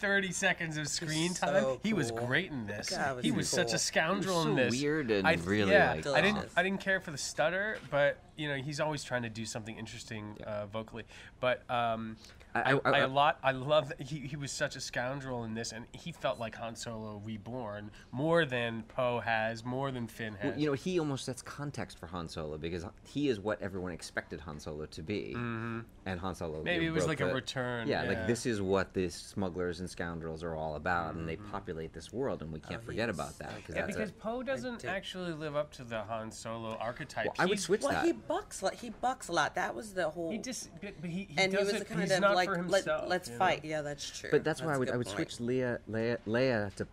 [0.00, 1.62] 30 seconds of screen time.
[1.62, 2.90] So He was great in this.
[2.90, 4.82] God, was he he was such a scoundrel He in was so this.
[4.82, 6.48] weird and I, really, yeah, like, I didn't.
[6.56, 9.76] I didn't care for the stutter, but you know, he's always trying to do something
[9.76, 11.04] interesting uh, vocally.
[11.40, 12.16] But um,
[12.54, 13.38] I- I, I- I, I- a lot.
[13.42, 16.54] I love that he, he was such a scoundrel in this, and he felt like
[16.56, 20.50] Han Solo reborn more than Poe has, more than Finn has.
[20.52, 23.92] Well, you know, he almost sets context for Han Solo because he is what everyone
[23.92, 25.80] expected Han Solo to be, mm-hmm.
[26.06, 26.62] and Han Solo.
[26.62, 28.08] Maybe it was broke like a return, Yeah, yeah.
[28.08, 31.50] like this is what these smugglers and scoundrels are all about, and they Mm-hmm.
[31.52, 34.42] populate this world, and we can't he forget about that because yeah, that's because Poe
[34.42, 37.26] doesn't actually live up to the Han Solo archetype.
[37.26, 38.04] Well, I would He- switch Well, that.
[38.04, 38.62] he bucks.
[38.62, 39.54] Like he bucks a lot.
[39.54, 40.30] That was the whole.
[40.32, 41.78] He just, but, but he, he and he was doesn't.
[41.80, 43.08] the kind he's of not like for let, himself.
[43.08, 43.38] let's you know?
[43.38, 43.64] fight.
[43.64, 44.30] Yeah, that's true.
[44.30, 45.16] But that's why I a would I would point.
[45.30, 46.92] switch Leia Leia Leia to Po-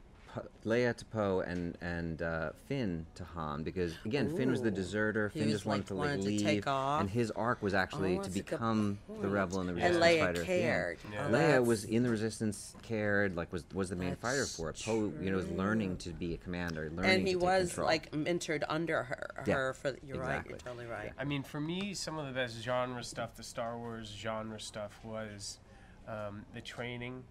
[0.66, 5.30] Leia to Poe and and uh, Finn to Han because again Finn was the deserter.
[5.34, 7.02] He Finn was, just wanted like, to like wanted to leave, take off.
[7.02, 9.74] and his arc was actually Oh, to that's a good become the rebel and the
[9.74, 10.28] And resistance Leia fighter.
[10.30, 10.98] at the cared.
[11.14, 11.28] Yeah.
[11.28, 14.70] Oh, Leia was in the resistance, cared, like was was the main That's fighter for
[14.70, 14.82] it.
[14.84, 17.68] Poe, you know, was learning to be a commander, learning and he to take was
[17.70, 17.88] control.
[17.88, 19.44] like mentored under her.
[19.48, 20.44] Yeah, Her for you're right.
[20.48, 21.12] You're totally right.
[21.18, 25.00] I mean, for me, some of the best genre stuff, the Star Wars genre stuff,
[25.04, 25.60] was
[26.08, 27.24] um, the training.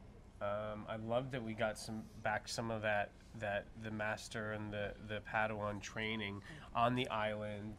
[0.45, 4.73] Um, I love that we got some back some of that that the master and
[4.73, 6.43] the the Padawan training
[6.75, 7.75] on the island.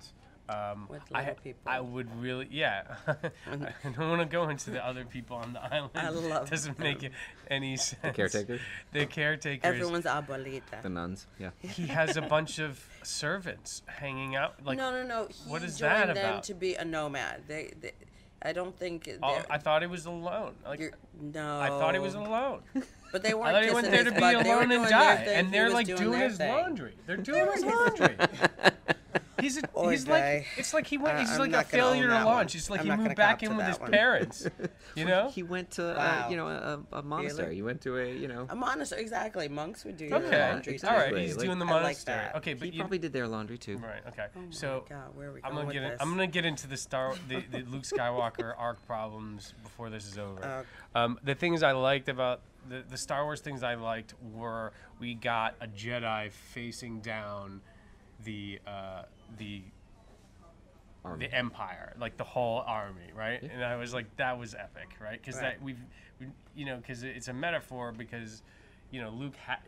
[0.48, 1.60] Um, With I, people.
[1.66, 2.84] I would really, yeah.
[3.08, 5.90] I don't want to go into the other people on the island.
[5.96, 7.14] I love Doesn't make it
[7.50, 8.16] any sense.
[8.16, 8.62] caretakers?
[8.94, 9.64] The caretakers.
[9.66, 10.84] Everyone's abuelita.
[10.84, 11.26] the nuns.
[11.40, 11.50] Yeah.
[11.62, 14.64] He has a bunch of servants hanging out.
[14.64, 15.28] Like no, no, no.
[15.30, 16.44] He what is joined that them about?
[16.44, 17.42] to be a nomad.
[17.48, 17.94] They, they
[18.42, 19.10] I don't think.
[19.24, 20.54] Oh, all- I thought he was alone.
[20.66, 21.60] Like you're, no.
[21.60, 22.62] I thought he was alone.
[23.12, 23.52] But they weren't.
[23.54, 24.46] thought he went there to be butt.
[24.46, 26.52] Alone and die, and they're like doing their his thing.
[26.54, 26.94] laundry.
[27.08, 28.16] They're doing his laundry.
[29.40, 31.18] He's a, Poor he's like it's like he went.
[31.18, 32.36] Uh, He's I'm like a not gonna own failure to that one.
[32.36, 32.56] launch.
[32.56, 33.92] It's like I'm he moved back in with his one.
[33.92, 34.48] parents.
[34.96, 35.30] You know.
[35.30, 37.56] He went to uh, you know a, a monastery.
[37.56, 38.48] He went to a you know.
[38.50, 39.50] A monastery, exactly.
[39.50, 40.50] Monks would do your Okay.
[40.52, 40.88] laundry too.
[40.88, 41.18] All right.
[41.18, 42.26] He's Like- doing the I like monastery.
[42.36, 43.76] okay, but He you, probably did their laundry too.
[43.78, 44.02] right.
[44.08, 44.28] Okay.
[44.38, 45.84] Oh so God, where are we I'm going gonna with get.
[45.84, 46.02] In, this?
[46.02, 50.18] I'm gonna get into the Star, the, the Luke Skywalker arc problems before this is
[50.18, 50.42] over.
[50.96, 54.72] Uh, Um, the things I liked about the, the Star Wars things I liked were
[55.00, 57.62] we got a Jedi facing down
[58.26, 59.04] the uh,
[59.38, 59.62] the
[61.04, 61.28] Army.
[61.28, 63.42] the Empire, like the whole army, right?
[63.42, 65.20] And I was like, that was epic, right?
[65.22, 65.56] Because Right.
[65.56, 65.78] that we've,
[66.20, 68.42] we, you know, because it's a metaphor because,
[68.90, 69.60] you know, Luke ha-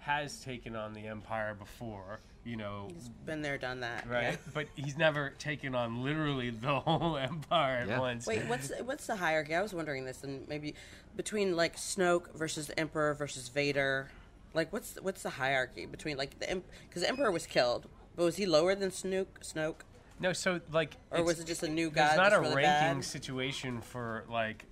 [0.00, 4.06] has taken on the Empire before, you know, He's been there, done that.
[4.06, 4.22] right?
[4.32, 4.36] yeah.
[4.52, 7.98] But he's never taken on literally the whole Empire at Yeah.
[8.00, 8.26] once.
[8.26, 9.54] Wait, what's what's the hierarchy?
[9.54, 10.74] I was wondering this, and maybe
[11.16, 14.10] between like Snoke versus the Emperor versus Vader,
[14.52, 18.36] like what's what's the hierarchy between like the because the Emperor was killed, but was
[18.36, 19.26] he lower than Snoke?
[19.42, 19.76] Snoke,
[20.20, 22.06] No, so like, or was it just a new guy?
[22.08, 23.04] It's not that's a really ranking bad?
[23.04, 24.64] situation for like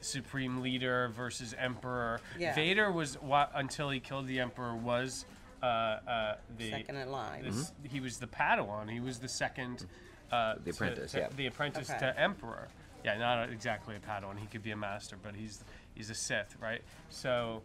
[0.00, 2.20] supreme leader versus emperor.
[2.38, 2.54] Yeah.
[2.54, 5.24] Vader was wa- until he killed the emperor was
[5.62, 7.42] uh, uh, the Second in line.
[7.44, 8.90] this, he was the Padawan.
[8.90, 9.86] He was the second.
[10.30, 11.28] Uh, The apprentice, to- yeah.
[11.36, 11.98] The apprentice Okay.
[12.00, 12.68] to Emperor.
[13.04, 14.38] Yeah, not exactly a Padawan.
[14.38, 15.62] He could be a master, but he's
[15.94, 16.82] he's a Sith, right?
[17.10, 17.62] So,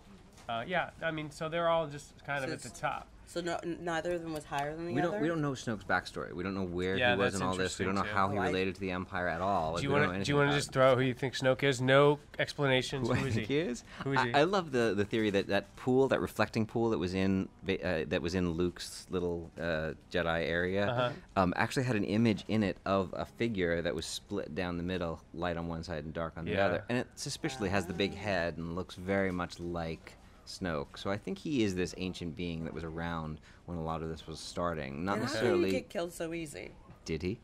[0.47, 3.07] uh, yeah, I mean, so they're all just kind of at the top.
[3.31, 5.11] So no, neither of them was higher than the We other.
[5.11, 6.33] don't we don't know Snoke's backstory.
[6.33, 7.79] We don't know where Yeah, he was that's in all this.
[7.79, 9.77] We don't know interesting, how he related to the Empire at all.
[9.77, 11.63] Do you want to do you want to just throw out who you think Snoke
[11.63, 11.79] is?
[11.79, 13.07] No explanations.
[13.07, 13.45] Who Who I is he?
[13.45, 13.85] he is?
[14.03, 14.33] Who is I, he?
[14.33, 18.03] I love the the theory that that pool, that reflecting pool that was in uh,
[18.07, 21.11] that was in Luke's little uh, Jedi area, Uh-huh.
[21.37, 24.83] um, actually had an image in it of a figure that was split down the
[24.83, 27.93] middle, light on one side and dark on the other, and it suspiciously has the
[27.93, 30.17] big head and looks very much like.
[30.59, 34.01] Snoke, so I think he is this ancient being that was around when a lot
[34.01, 35.03] of this was starting.
[35.05, 35.65] Not And how did necessarily.
[35.67, 36.71] he get killed so easy?
[37.05, 37.39] Did he?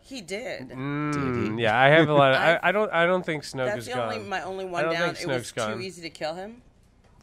[0.00, 0.70] He did.
[0.70, 1.62] Mm, he?
[1.62, 2.32] yeah, I have a lot.
[2.32, 2.92] Of, I, I- I don't.
[2.92, 4.12] I don't think Snoke That's is the gone.
[4.12, 5.14] only my only one don't down.
[5.14, 5.74] think It was gone.
[5.74, 6.60] too easy to kill him,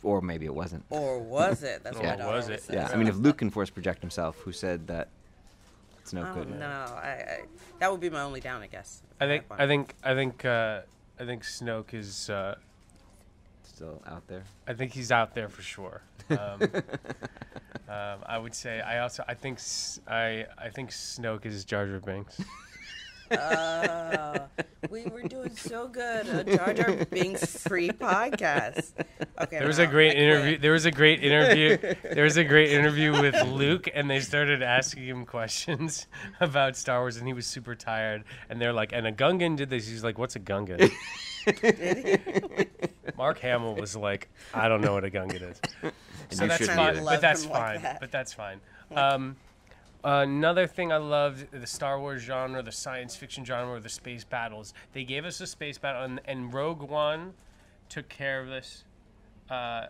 [0.02, 0.86] Or maybe it wasn't.
[0.90, 1.84] or was it?
[1.84, 2.62] That's what Or my was it?
[2.64, 2.76] says.
[2.76, 5.10] Yeah, I mean, if Luke can force project himself, who said that
[6.06, 6.58] Snoke Oh, couldn't?
[6.60, 7.40] no, I, I
[7.80, 9.02] that would be my only down, I guess.
[9.20, 9.44] I think.
[9.52, 9.94] I think.
[10.04, 10.46] I think.
[10.46, 10.82] Uh,
[11.20, 12.30] I think Snoke is.
[12.30, 12.56] Uh,
[13.80, 14.44] Still out there.
[14.68, 16.02] I think he's out there for sure.
[16.32, 16.38] Um,
[17.88, 18.82] um, I would say.
[18.82, 19.24] I also.
[19.26, 19.58] I think.
[19.60, 20.48] S- I.
[20.58, 22.42] I think Snoke is Jar Jar Binks.
[23.32, 24.40] Uh,
[24.90, 26.28] we were doing so good.
[26.28, 28.92] A Jar Jar Binks free podcast.
[29.40, 30.58] Okay, There was no, a great interview.
[30.58, 31.78] There was a great interview.
[32.14, 36.08] there was a great interview with Luke, and they started asking him questions
[36.40, 38.24] about Star Wars, and he was super tired.
[38.50, 40.92] And they're like, "And a Gungan did this." He's like, "What's a Gungan?"
[43.18, 45.62] Mark Hamill was like, "I don't know what a Gungan is."
[46.32, 47.04] So that's should fine.
[47.04, 47.98] But that's Love him like fine.
[48.00, 48.60] But that's fine.
[48.96, 49.36] Um,
[50.04, 54.74] another thing I loved the Star Wars genre, the science fiction genre, the space battles.
[54.94, 57.34] They gave us a space battle, and, and Rogue One
[57.90, 58.84] took care of this.
[59.50, 59.88] Uh,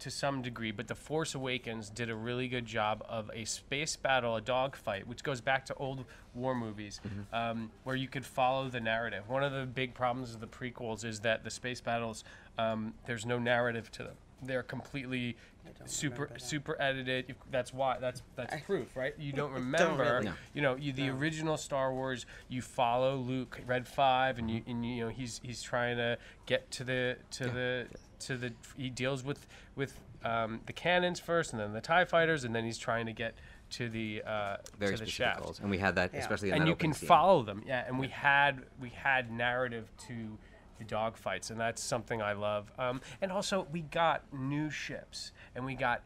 [0.00, 3.96] to some degree, but The Force Awakens did a really good job of a space
[3.96, 7.00] battle, a dogfight, which goes back to old war movies,
[7.32, 9.28] um, where you could follow the narrative.
[9.28, 12.24] One of the big problems of the prequels is that the space battles,
[12.58, 14.14] um, there's no narrative to them.
[14.42, 15.36] They're completely
[15.84, 17.34] super super edited.
[17.50, 17.98] That's why.
[18.00, 19.14] That's that's proof, right?
[19.18, 20.04] You don't remember.
[20.04, 20.24] really.
[20.26, 20.32] No.
[20.54, 22.26] You know, you the original Star Wars.
[22.48, 26.70] You follow Luke, Red Five, and you and you know he's he's trying to get
[26.72, 27.86] to the to the
[28.20, 28.52] to the.
[28.76, 32.64] He deals with with um, the cannons first, and then the Tie fighters, and then
[32.64, 33.34] he's trying to get
[33.70, 35.42] to the uh, Very to the specific shaft.
[35.42, 36.20] goals, and we had that Yeah.
[36.20, 37.06] especially in And that you can scene.
[37.08, 37.84] follow them, yeah.
[37.86, 40.38] And we had we had narrative to
[40.78, 42.70] the dogfights, and that's something I love.
[42.78, 46.02] Um, and also, we got new ships, and we got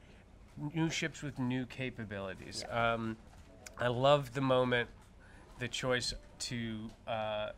[0.74, 2.64] new ships with new capabilities.
[2.70, 3.16] Um,
[3.78, 4.88] I love the moment,
[5.58, 7.50] the choice to, uh,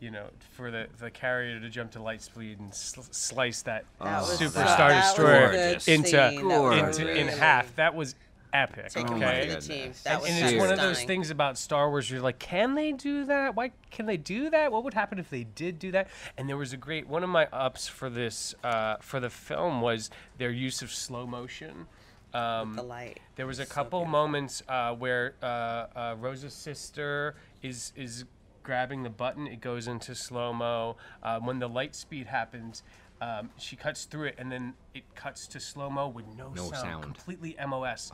[0.00, 3.84] you know, for the, the carrier to jump to light speed and sl- slice that,
[4.02, 6.48] That was super star that was a destroyer into scene.
[6.48, 7.74] That in half.
[7.76, 8.14] That was
[8.52, 8.88] epic.
[8.90, 9.54] Take him my okay.
[9.54, 9.84] the team.
[9.86, 12.10] And- That And, was and it's one of those things about Star Wars.
[12.10, 13.54] You're like, can they do that?
[13.54, 14.72] Why can they do that?
[14.72, 16.08] What would happen if they did do that?
[16.36, 19.80] And there was a great one of my ups for this uh, for the film
[19.80, 21.86] was their use of slow motion.
[22.32, 23.18] Um, The light.
[23.36, 24.12] there was a So couple beautiful.
[24.12, 28.24] moments uh, where uh, uh, Rosa's sister is is
[28.62, 29.46] grabbing the button.
[29.48, 30.96] It goes into slow mo.
[31.22, 32.82] Uh, when the light speed happens,
[33.20, 36.64] um, she cuts through it, and then it cuts to slow mo with no, No
[36.70, 37.02] sound, sound.
[37.02, 38.12] completely MOS,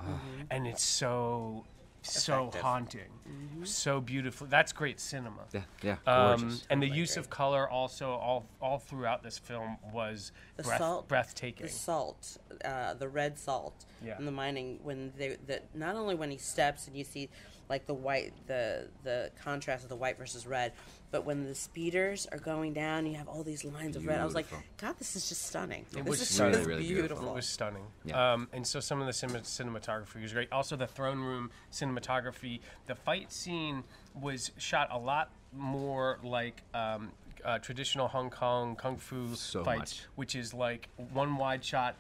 [0.51, 1.65] and it's so
[2.03, 2.61] so Effective.
[2.63, 4.47] haunting, so beautiful.
[4.47, 5.43] That's great cinema.
[5.53, 6.65] Yeah, yeah, Um, gorgeous.
[6.71, 10.79] and the Totally use of color also all all throughout this film was The breath,
[10.79, 11.67] salt, breathtaking.
[11.67, 14.19] The salt, uh, the red salt, Yeah.
[14.19, 17.29] in the mining when they that not only when he steps and you see
[17.69, 20.75] like the white the the contrast of the white versus red,
[21.11, 24.21] but when the speeders are going down, you have all these lines of red.
[24.21, 24.47] I was like,
[24.79, 25.87] God, this is just stunning.
[25.93, 26.55] It this was is stunning.
[26.61, 27.09] Really, really beautiful.
[27.09, 27.33] beautiful.
[27.33, 27.87] It was stunning.
[28.05, 28.33] Yeah.
[28.35, 30.51] Um, and so some of the cinem- cinematography was great.
[30.53, 32.61] Also, the throne room cinematography.
[32.87, 37.13] The fight scene was shot a lot more like um,
[37.45, 40.01] uh, traditional Hong Kong kung fu So fights, much.
[40.17, 41.97] which is like one wide shot,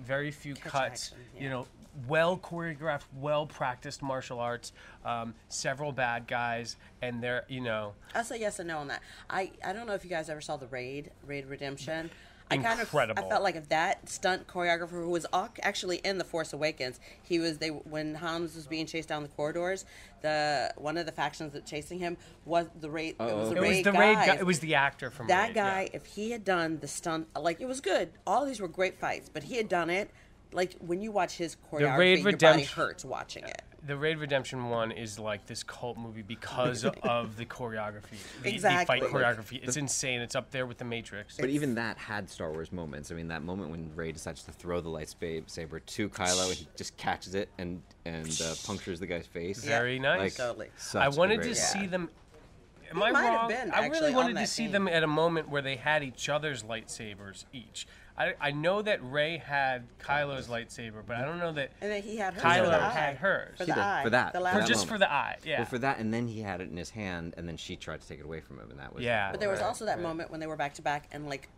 [0.00, 1.12] very few Catch cuts.
[1.12, 1.66] action, You know,
[2.08, 4.72] well choreographed, well practiced martial arts.
[5.04, 9.02] Um, several bad guys, and they're you know I'll say yes and no on that.
[9.30, 12.10] I, I don't know if you guys ever saw the Raid, Raid Redemption.
[12.50, 15.26] I kind of I felt like if that stunt choreographer who was
[15.62, 19.28] actually in the Force Awakens, he was they when Hans was being chased down the
[19.30, 19.84] corridors,
[20.22, 23.16] the one of the factions that chasing him was the Raid.
[23.18, 24.36] It was the it was Raid the raid guy.
[24.36, 25.70] It was the actor from that Raid, yeah.
[25.70, 25.90] guy.
[25.92, 28.10] If he had done the stunt, like it was good.
[28.26, 30.10] All these were great fights, but he had done it.
[30.56, 33.62] Like when you watch his choreography, Raid your body Redemption- hurts watching it.
[33.86, 38.98] The Raid Redemption one is like this cult movie because of the choreography, the, Exactly.
[38.98, 39.60] the fight choreography.
[39.62, 40.20] It's insane.
[40.22, 41.36] It's up there with the Matrix.
[41.36, 43.12] But even that had Star Wars moments.
[43.12, 46.66] I mean, that moment when Rey decides to throw the lightsaber to Kylo, and he
[46.76, 49.62] just catches it and and uh, punctures the guy's face.
[49.62, 50.18] Very nice.
[50.20, 50.68] Like, Totally.
[50.78, 51.56] such I a wanted to moment.
[51.58, 52.10] see them.
[52.90, 53.48] Am He I might have wrong?
[53.48, 54.72] been, I really wanted to see team.
[54.72, 57.86] them at a moment where they had each other's lightsabers each.
[58.18, 62.02] I, I know that Rey had Kylo's lightsaber, but I don't know that And then
[62.02, 62.90] he had hers Kylo for the eye.
[62.90, 63.58] had hers.
[63.58, 64.00] for the eye.
[64.04, 64.88] for that, the last for that just moment.
[64.90, 65.36] for the eye.
[65.44, 65.58] Yeah.
[65.58, 68.00] Well, for that, and then he had it in his hand, and then she tried
[68.00, 69.30] to take it away from him, and that was Yeah.
[69.30, 70.02] But there was Right, also that right.
[70.02, 71.48] moment when they were back to back, and like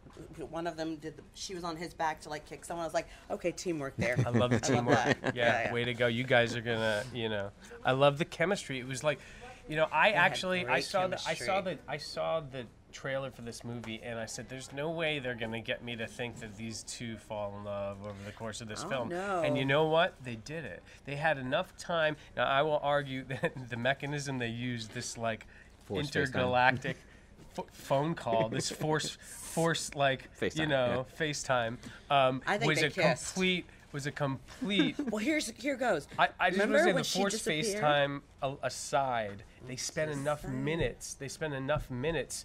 [0.50, 1.16] one of them did.
[1.16, 2.82] The, she was on his back to like kick someone.
[2.82, 4.16] I was like, okay, teamwork there.
[4.26, 4.96] I love the I love teamwork.
[4.96, 5.72] yeah, Yeah, yeah.
[5.72, 6.08] way to go.
[6.08, 7.50] You guys are gonna, you know,
[7.84, 8.80] I love the chemistry.
[8.80, 9.20] It was like,
[9.68, 11.78] you know, I had actually I great saw the I saw chemistry.
[11.86, 15.34] the I saw the trailer for this movie and I said, "There's no way they're
[15.34, 18.68] gonna get me to think that these two fall in love over the course of
[18.68, 19.42] this Oh, film." no.
[19.42, 20.14] And you know what?
[20.24, 20.82] They did it.
[21.04, 22.16] They had enough time.
[22.36, 25.46] Now I will argue that the mechanism they used, this like
[25.84, 26.96] Force intergalactic
[27.56, 31.76] ph phone call, this force force like you FaceTime, know FaceTime,
[32.10, 33.34] um, I think was a kissed.
[33.34, 36.06] complete was a complete Well, here's here goes.
[36.18, 37.82] I, I just Remember want to say when the she force disappeared?
[37.82, 38.20] FaceTime
[38.62, 41.14] aside, they spent enough minutes.
[41.14, 42.44] They spent enough minutes,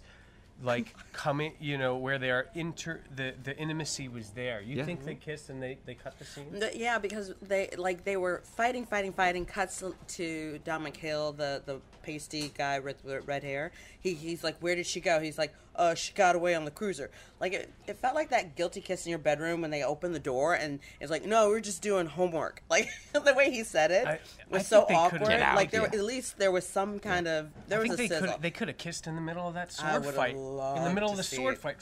[0.62, 3.00] like coming, you know, where they are inter.
[3.16, 4.60] The the intimacy was there.
[4.60, 4.84] You Yeah.
[4.84, 5.20] think they mm-hmm.
[5.30, 6.46] kissed and they they cut the scene?
[6.58, 9.44] The- yeah, because they like they were fighting, fighting, fighting.
[9.46, 13.72] Cuts to Dominic Hill, the the pasty guy with the red hair.
[13.98, 15.20] He he's like, where did she go?
[15.20, 17.10] He's like, uh, she got away on the cruiser.
[17.40, 20.18] Like it, it felt like that guilty kiss in your bedroom when they open the
[20.18, 22.62] door and it's like, no, we're just doing homework.
[22.70, 24.18] Like the way he said it I-
[24.50, 25.40] was I so think they could've- awkward.
[25.42, 25.98] Out, like there, yeah.
[25.98, 28.32] at least there was some kind of there I was think a they sizzle.
[28.34, 30.34] could they could have kissed in the middle of that I sword would've fight.
[30.36, 31.60] In the middle of the sword it.
[31.60, 31.76] fight,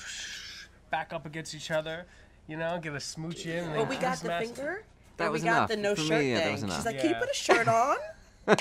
[0.90, 2.06] back up against each other.
[2.48, 3.58] You know, get a smooch in.
[3.64, 4.54] And But then we got the mask.
[4.56, 4.84] finger.
[5.18, 5.68] That was we got enough.
[5.68, 6.66] the no For me, shirt yeah, that thing.
[6.66, 6.74] was.
[6.76, 7.96] She's like, "Can you put a shirt on?"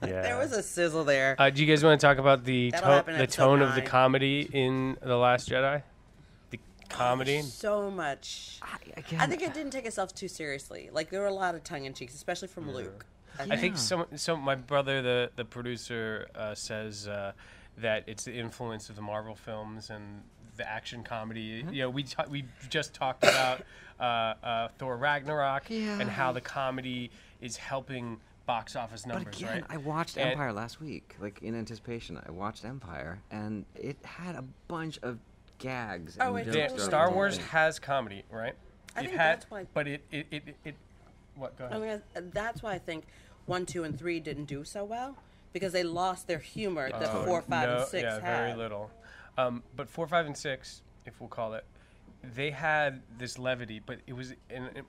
[0.00, 0.22] Yeah.
[0.22, 1.36] There was a sizzle there.
[1.38, 3.82] Uh, do you guys want to talk about the to- the episode tone of the
[3.82, 5.82] comedy in the Last Jedi?
[6.50, 7.42] The comedy.
[7.42, 8.58] So much.
[8.62, 10.88] I, again, I think it didn't take itself too seriously.
[10.92, 13.04] Like there were a lot of tongue in cheeks, especially from Luke.
[13.38, 14.06] I think so.
[14.16, 17.32] So my brother, the the producer, uh, says uh,
[17.78, 20.22] that it's the influence of the Marvel films and
[20.56, 21.64] the action comedy.
[21.70, 23.60] You know, we ta- we just talked about
[24.00, 28.18] uh, uh, Thor Ragnarok and how the comedy is helping
[28.48, 29.64] box office But again, right?
[29.68, 32.18] I watched And- Empire last week, like in anticipation.
[32.26, 35.18] I watched Empire, and it had a bunch of
[35.58, 36.16] gags.
[36.18, 36.80] Oh, and it jokes did.
[36.82, 37.46] Star Wars thing.
[37.48, 38.54] has comedy, right?
[38.96, 40.74] I It think had- that's why- But it it, it, it, it
[41.36, 41.56] what?
[41.58, 41.76] Go ahead.
[41.76, 43.04] I mean, uh, that's why I think
[43.44, 45.16] one, two, and three didn't do so well
[45.52, 48.22] because they lost their humor that Oh, four, five, no, and six yeah, had.
[48.22, 48.90] very little.
[49.36, 51.64] Um, but four, five, and six, if we'll call it,
[52.22, 54.84] they had this levity, but it was in, in-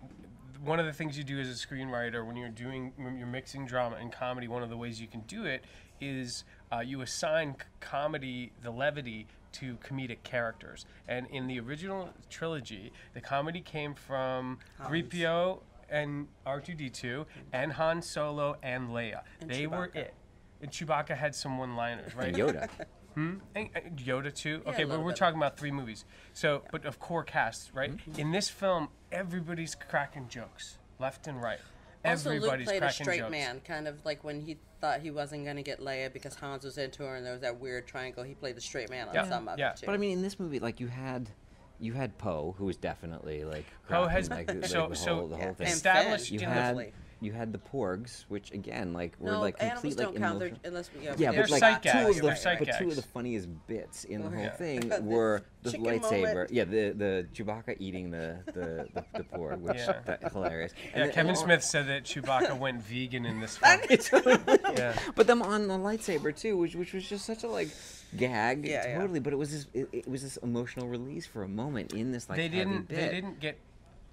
[0.64, 3.66] one of the things you do as a screenwriter when you're doing when you're mixing
[3.66, 4.48] drama and comedy.
[4.48, 5.64] One of the ways you can do it
[6.02, 10.86] is uh, you assign comedy the levity to comedic characters.
[11.08, 14.92] And in the original trilogy, the comedy came from Hans.
[14.92, 19.22] 3PO and R2D2 and Han Solo and Leia.
[19.42, 20.14] And they were it.
[20.62, 22.28] And Chewbacca had some one-liners, right?
[22.28, 22.70] And Yoda.
[23.16, 24.62] And, and Yoda too.
[24.66, 25.18] Yeah, okay, but we're bit.
[25.18, 26.06] talking about three movies.
[26.34, 27.96] So, but of core cast, right?
[27.98, 28.20] Mm-hmm.
[28.20, 31.60] In this film, everybody's cracking jokes, left and right.
[32.06, 33.32] Also, everybody's Luke played a straight jokes.
[33.32, 36.64] man, kind of like when he thought he wasn't going to get Leia because Hans
[36.64, 38.24] was into her, and there was that weird triangle.
[38.24, 39.72] He played the straight man on Yeah, some of yeah.
[39.72, 39.86] it too.
[39.86, 41.30] But I mean, in this movie, like you had,
[41.78, 43.66] you had Poe, who was definitely like.
[43.90, 45.68] Poe cracking, has- like, the- so- like, the so whole, the whole Yeah, thing.
[45.68, 46.94] and Established you in had Lovely.
[47.22, 50.40] You had the Porgs, which again, like were no, like animals complete like don't count.
[50.40, 50.68] They're, emotional.
[50.70, 52.60] unless we, yeah, Yeah, we They're but like sight two gags, of they're the sight
[52.60, 54.50] but two of the funniest bits in the oh, whole Yeah.
[54.52, 56.24] thing This were the chicken lightsaber.
[56.28, 56.52] moment.
[56.52, 60.00] Yeah, the the Chewbacca eating the the the, the porg, which Yeah.
[60.06, 60.72] that, hilarious.
[60.78, 63.80] Yeah, And then- Kevin and all- Smith said that Chewbacca went vegan in this film.
[64.78, 64.98] yeah.
[65.16, 67.70] But them on the lightsaber too, which which was just such a like
[68.18, 68.98] gag, Yeah, yeah.
[69.00, 69.20] totally.
[69.20, 72.30] But it was this it, it was this emotional release for a moment in this
[72.30, 72.88] like they heavy didn't.
[72.88, 72.96] bit.
[72.98, 73.58] They didn't get.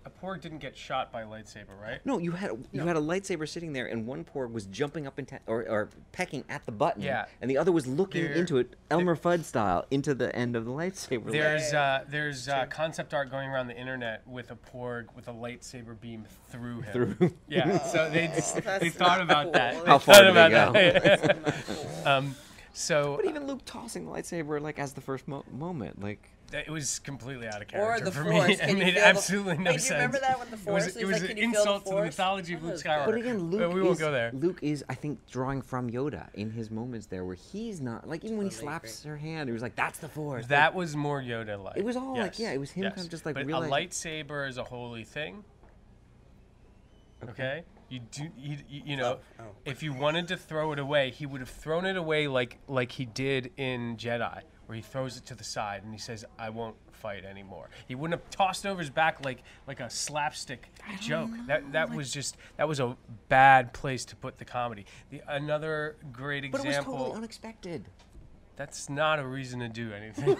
[0.06, 1.98] A porg didn't get shot by a lightsaber, right?
[2.06, 5.04] No, you had a, you had a lightsaber sitting there, and one porg was jumping
[5.04, 7.24] up and ta- or, or pecking at the button, Yeah.
[7.42, 10.64] and the other was looking There- into it, Elmer Fudd style, into the end of
[10.64, 11.28] the lightsaber.
[11.32, 15.32] There's uh, there's uh, concept art going around the internet with a porg with a
[15.32, 16.92] lightsaber beam through him.
[17.16, 17.32] Through.
[17.48, 19.52] Yeah, so they that's they thought about cool.
[19.54, 19.74] that.
[19.86, 20.72] How They far thought did they about go?
[20.72, 21.02] that.
[21.02, 22.08] That's not cool.
[22.12, 22.36] um,
[22.72, 26.70] so But even Luke tossing the lightsaber like as the first mo- moment, like it
[26.70, 28.48] was completely out of Or character the for Force.
[28.48, 28.56] me.
[28.56, 29.88] Can It made feel the- absolutely no Wait, do sense.
[29.90, 30.96] you remember that with the It was, Force?
[30.96, 32.74] it He's was like, an "Can the insult to the mythology of Luke.
[32.76, 33.06] Skywalker.
[33.06, 34.30] But again, Luke But we won't is, go there.
[34.32, 38.24] Luke is, I think, drawing from Yoda in his moments there, where he's not like
[38.24, 40.94] even when he Totally slaps her hand, it was like, "That's the Force." That was
[40.96, 41.76] more Yoda like.
[41.76, 43.76] It was all like- yeah, it was him kind of just, like, but realizing- a
[43.76, 45.44] lightsaber is a holy thing.
[47.28, 47.64] Okay.
[47.88, 49.44] You do you, you, you know Oh, oh.
[49.64, 52.90] if you wanted to throw it away, he would have thrown it away like like
[52.92, 56.50] he did in Jedi, where he throws it to the side and he says, "I
[56.50, 60.68] won't fight anymore." He wouldn't have tossed it over his back like like a slapstick
[61.00, 61.30] joke.
[61.46, 62.96] That that was just that was a
[63.28, 64.86] bad place to put the comedy.
[65.10, 66.58] The another great example.
[66.58, 66.98] but it was example.
[66.98, 67.84] totally unexpected.
[68.56, 70.34] That's not a reason to do anything.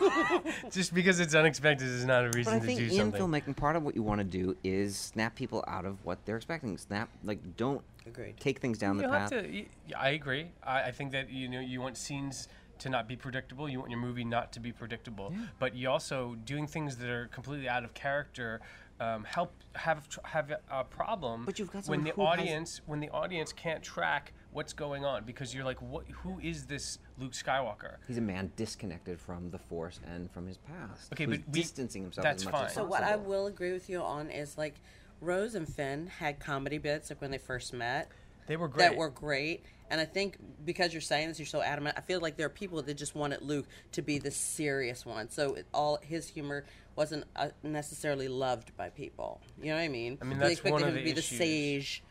[0.71, 2.45] Just because it's unexpected is not a reason.
[2.45, 3.21] But reason I to think do in something.
[3.53, 6.37] filmmaking, part of what you want to do is snap people out of what they're
[6.37, 6.79] expecting.
[6.79, 8.39] Snap, like, don't Agreed.
[8.41, 9.43] take things down the you have path.
[9.43, 9.47] to.
[9.47, 10.47] y- I agree.
[10.63, 12.49] I, I think that you know you want scenes
[12.81, 13.69] to not be predictable.
[13.69, 15.33] You want your movie not to be predictable.
[15.59, 18.61] But you also doing things that are completely out of character.
[18.99, 22.81] Um, help have have a- a problem But you've got when the who has- audience
[22.87, 26.99] when the audience can't track what's going on because you're like what who is this
[27.19, 31.13] Luke Skywalker He's a man disconnected from the Force and from his past.
[31.13, 32.65] Okay, who's but we- distancing himself that's as much fine.
[32.69, 34.77] as So what I will agree with you on is like
[35.21, 38.11] Rose and Finn had comedy bits like when they first met
[38.47, 39.63] they were great that were great.
[39.91, 41.97] And I think because you're saying this, you're so adamant.
[41.97, 45.31] I feel like there are people that just wanted Luke to be the serious one,
[45.31, 46.65] so it, all his humor
[46.97, 49.41] wasn't uh, necessarily loved by people.
[49.61, 50.19] You know what I mean?
[50.21, 51.39] I mean, they that's expected one him of to the be the issues.
[51.39, 52.03] sage.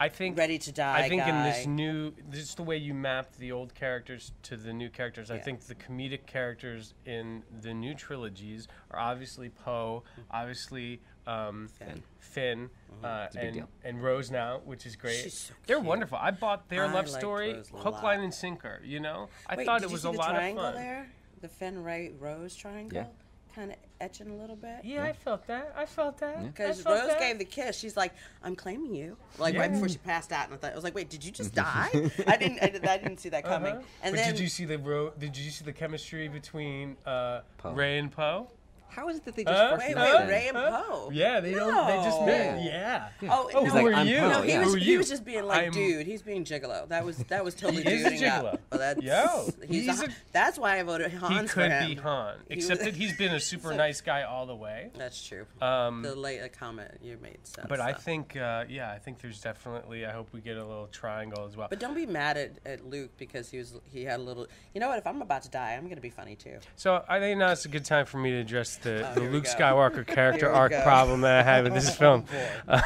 [0.00, 2.92] I think ready to die I think in this new, this is the way you
[2.92, 5.30] mapped the old characters to the new characters.
[5.30, 12.02] I think the comedic characters in the new trilogies are obviously Poe, obviously um, Finn.
[12.18, 12.70] Finn,
[13.02, 15.32] uh, a big and and Rose now, which is great.
[15.32, 16.18] So They're wonderful.
[16.20, 18.80] I bought their I love story, hook, line, and sinker.
[18.84, 20.74] You know, I Wait, thought it was a lot of triangle fun.
[20.74, 21.08] there?
[21.40, 23.08] The Finn Rey Rose triangle,
[23.54, 24.78] kind of etching a little bit.
[24.82, 25.72] Yeah, I felt that.
[25.76, 26.42] I felt that.
[26.42, 27.20] Because Rose that.
[27.20, 28.12] gave the kiss, she's like,
[28.42, 30.94] "I'm claiming you." Like right before she passed out, and I thought I was like,
[30.94, 31.90] "Wait, did you just die?"
[32.26, 32.62] I didn't.
[32.62, 33.74] I, did, I didn't see that coming.
[33.74, 33.82] Uh-huh.
[34.02, 37.42] And but then did you see the ro- Did you see the chemistry between uh,
[37.64, 38.48] Rey and Poe?
[38.94, 39.76] How is it that they just Huh?
[39.76, 40.28] first Wait, wait, then?
[40.28, 40.82] Rey and Huh?
[40.88, 41.10] Poe.
[41.12, 41.86] Yeah, they don't.
[41.86, 42.62] They just met.
[42.62, 43.08] Yeah.
[43.24, 44.20] Oh, Oh, no, who like, are you?
[44.20, 44.58] No, he yeah.
[44.60, 46.88] was Who are he was just being like, I'm- dude, he's being gigolo.
[46.88, 48.44] That was that was totally He is a duding up.
[48.44, 48.58] gigolo.
[48.70, 51.70] Well, that's, Yo, he's, he's a, a- that's why I voted He Hans for could
[51.72, 51.88] him.
[51.90, 54.90] be Han, He except was- that he's been a super nice guy all the way.
[54.96, 55.46] That's true.
[55.60, 57.66] Um, the late uh, comment you made sense.
[57.68, 57.98] but I though.
[57.98, 60.06] think, uh, yeah, I think there's definitely.
[60.06, 61.68] I hope we get a little triangle as well.
[61.68, 64.46] But don't be mad at, at Luke because he was he had a little.
[64.74, 64.98] You know what?
[64.98, 66.58] If I'm about to die, I'm gonna be funny too.
[66.76, 69.20] So I think now it's a good time for me to address the, Oh, the
[69.22, 69.44] Luke.
[69.44, 70.82] Skywalker character arc go.
[70.82, 72.24] problem that I have in this film.
[72.68, 72.80] Uh,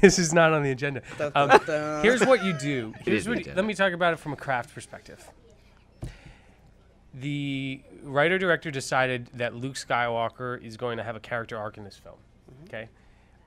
[0.00, 1.02] this is not on the agenda.
[1.20, 2.02] Um, dun, dun.
[2.02, 2.92] here's what you do.
[3.04, 3.46] Here's what.
[3.46, 5.30] You, let me talk about it from a craft perspective.
[7.12, 11.84] The writer director decided that Luke Skywalker is going to have a character arc in
[11.84, 12.16] this film.
[12.52, 12.64] Mm-hmm.
[12.64, 12.88] Okay,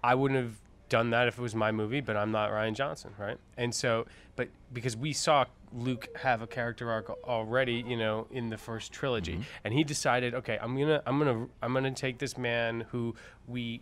[0.04, 0.56] I wouldn't have
[0.94, 3.40] done that if it was my movie, but I'm not Rian Johnson, right?
[3.58, 8.50] And so, but because we saw Luke have a character arc already, you know, in
[8.52, 9.64] the first trilogy, mm-hmm.
[9.64, 13.16] and he decided, okay, I'm gonna, I'm gonna, I'm gonna take this man who
[13.48, 13.82] we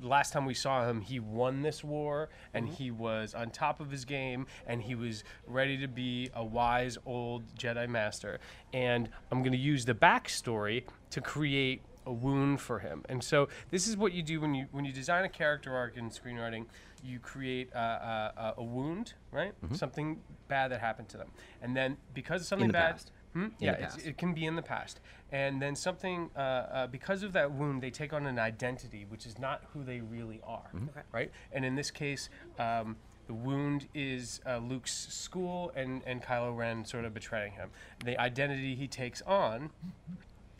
[0.00, 2.74] last time we saw him, he won this war and mm-hmm.
[2.74, 6.96] he was on top of his game and he was ready to be a wise
[7.06, 8.38] old Jedi Master.
[8.72, 13.04] And I'm going to use the backstory to create a wound for him.
[13.08, 15.96] And so this is what you do when you when you design a character arc
[15.96, 16.66] in screenwriting.
[17.04, 19.52] You create a, a, a wound, right?
[19.72, 21.30] Something bad that happened to them,
[21.60, 23.10] and then because of something the bad, past.
[23.32, 23.46] Hmm?
[23.58, 25.00] Yeah, it's, it can be in the past.
[25.30, 29.24] And then something, uh, uh, because of that wound, they take on an identity, which
[29.24, 30.88] is not who they really are, Mm-hmm.
[31.12, 31.30] right?
[31.50, 32.28] And in this case,
[32.58, 32.96] um,
[33.26, 37.70] the wound is uh, Luke's school and, and Kylo Ren sort of betraying him.
[38.04, 39.70] The identity he takes on,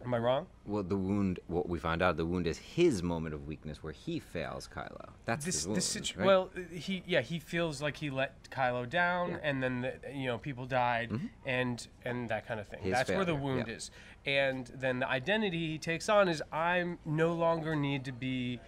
[0.05, 0.47] am I wrong?
[0.67, 1.41] Well, the wound.
[1.49, 5.11] What we found out, the wound is his moment of weakness where he fails Kylo.
[5.25, 5.77] That's this his wound.
[5.77, 6.27] this situ- right?
[6.27, 9.35] well he yeah he feels like he let Kylo down Yeah.
[9.37, 9.45] Mm-hmm.
[9.47, 11.11] and then the, you know people died
[11.47, 13.75] and and that kind of thing His that's where the wound yeah.
[13.75, 13.91] is
[14.25, 18.61] and then the identity he takes on is I'm no longer need to be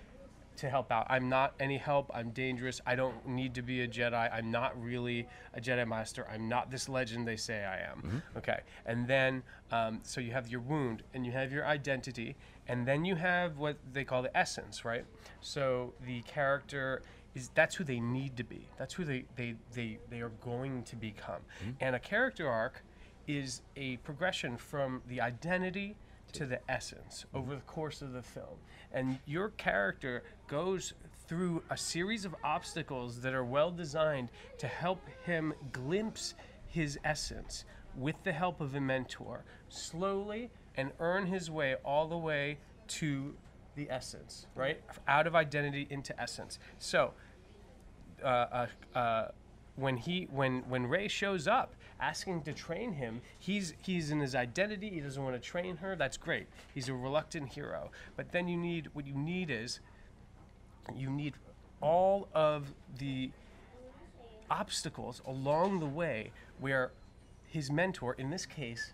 [0.57, 1.07] to help out.
[1.09, 2.11] I'm not any help.
[2.15, 2.81] I'm dangerous.
[2.87, 4.33] I don't need to be a Jedi.
[4.33, 6.27] I'm not really a Jedi Master.
[6.31, 8.03] I'm not this legend they say I am.
[8.03, 8.39] Mm-hmm.
[8.39, 8.61] okay.
[8.87, 12.37] And then um, so you have your wound and you have your identity
[12.67, 15.05] and then you have what they call the essence right?
[15.41, 17.03] So the character
[17.35, 18.69] is that's who they need to be.
[18.79, 21.43] That's who they they they, they are going to become.
[21.81, 22.83] And a character arc
[23.27, 25.97] is a progression from the identity
[26.35, 28.59] to the essence over the course of the film
[28.93, 30.95] and your character goes
[31.27, 36.35] through a series of obstacles that are well designed to help him glimpse
[36.67, 37.65] his essence
[37.97, 42.59] with the help of a mentor slowly and earn his way all the way
[42.89, 43.35] to
[43.77, 44.81] the essence, right?
[45.09, 46.59] Out of identity into essence.
[46.79, 47.13] So,
[48.23, 48.67] uh, uh,
[48.99, 49.29] uh,
[49.77, 54.35] when he when when Rey shows up asking to train him, he's he's in his
[54.35, 54.91] identity.
[54.91, 55.97] He doesn't want to train her.
[55.97, 56.47] That's great.
[56.75, 57.91] He's a reluctant hero.
[58.17, 59.81] But then you need what you need is
[60.95, 61.35] you need
[61.81, 63.31] all of the
[64.51, 66.31] obstacles along the way
[66.61, 66.93] where
[67.47, 68.93] his mentor, in this case,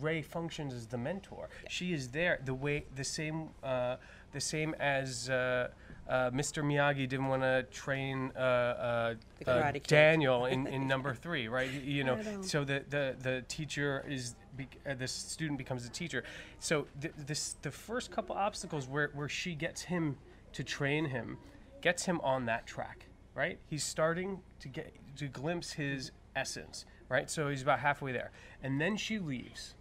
[0.00, 1.50] Rey functions as the mentor.
[1.68, 3.96] She is there the way the same uh,
[4.32, 5.68] the same as uh,
[6.08, 6.62] uh, Mr.
[6.62, 9.14] Miyagi didn't want to train uh, uh,
[9.46, 11.70] uh, Daniel in, in number three, right?
[11.70, 16.24] You know, so the, the, the teacher is be, uh, the student becomes a teacher.
[16.58, 20.16] So th- this the first couple obstacles where where she gets him
[20.52, 21.38] to train him,
[21.80, 23.58] gets him on that track, right?
[23.66, 27.30] He's starting to get to glimpse his essence, right?
[27.30, 28.32] So he's about halfway there,
[28.62, 29.74] and then she leaves.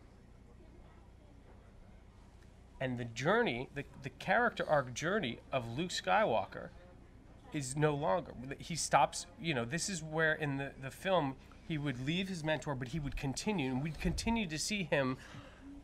[2.81, 6.69] And the journey, the, the character arc journey of Luke Skywalker
[7.53, 8.33] is no longer.
[8.57, 11.35] He stops, you know, this is where in the, the film
[11.67, 15.17] he would leave his mentor, but he would continue, and we'd continue to see him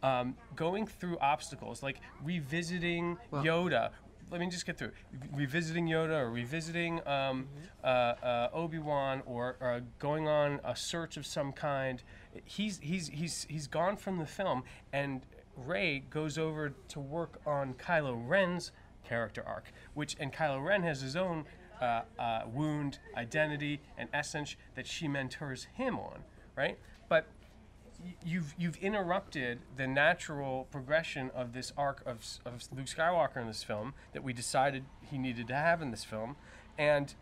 [0.01, 3.91] um, going through obstacles, like revisiting Yoda.
[4.31, 4.91] Let me just get through.
[5.33, 7.47] Revisiting Yoda or revisiting um,
[7.83, 12.01] uh, uh, Obi Wan or, or going on a search of some kind.
[12.43, 15.21] He's, he's, he's, he's gone from the film, and
[15.57, 18.71] Rey goes over to work on Kylo Ren's
[19.03, 21.45] character arc, which and Kylo Ren has his own
[21.81, 26.23] uh, uh, wound, identity, and essence that she mentors him on,
[26.55, 26.77] right?
[27.09, 27.27] But
[28.23, 33.63] you've you've interrupted the natural progression of this arc of, of Luke Skywalker in this
[33.63, 36.35] film that we decided he needed to have in this film,
[36.77, 37.15] and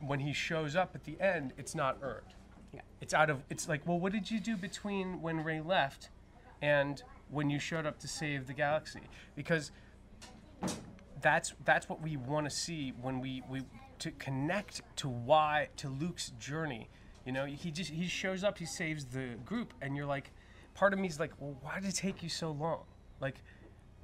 [0.00, 2.34] when he shows up at the end, it's not earned.
[2.72, 2.80] Yeah.
[3.00, 3.42] It's out of.
[3.48, 6.10] It's like, well, what did you do between when Rey left,
[6.60, 7.02] and
[7.34, 9.02] when you showed up to save the galaxy?
[9.34, 9.72] Because
[11.20, 13.62] that's that's what we want to see when we we
[13.98, 16.88] to connect to why to Luke's journey.
[17.26, 20.30] You know, he just he shows up, he saves the group, and you're like,
[20.74, 22.84] part of me is like, well, why did it take you so long?
[23.20, 23.40] Like,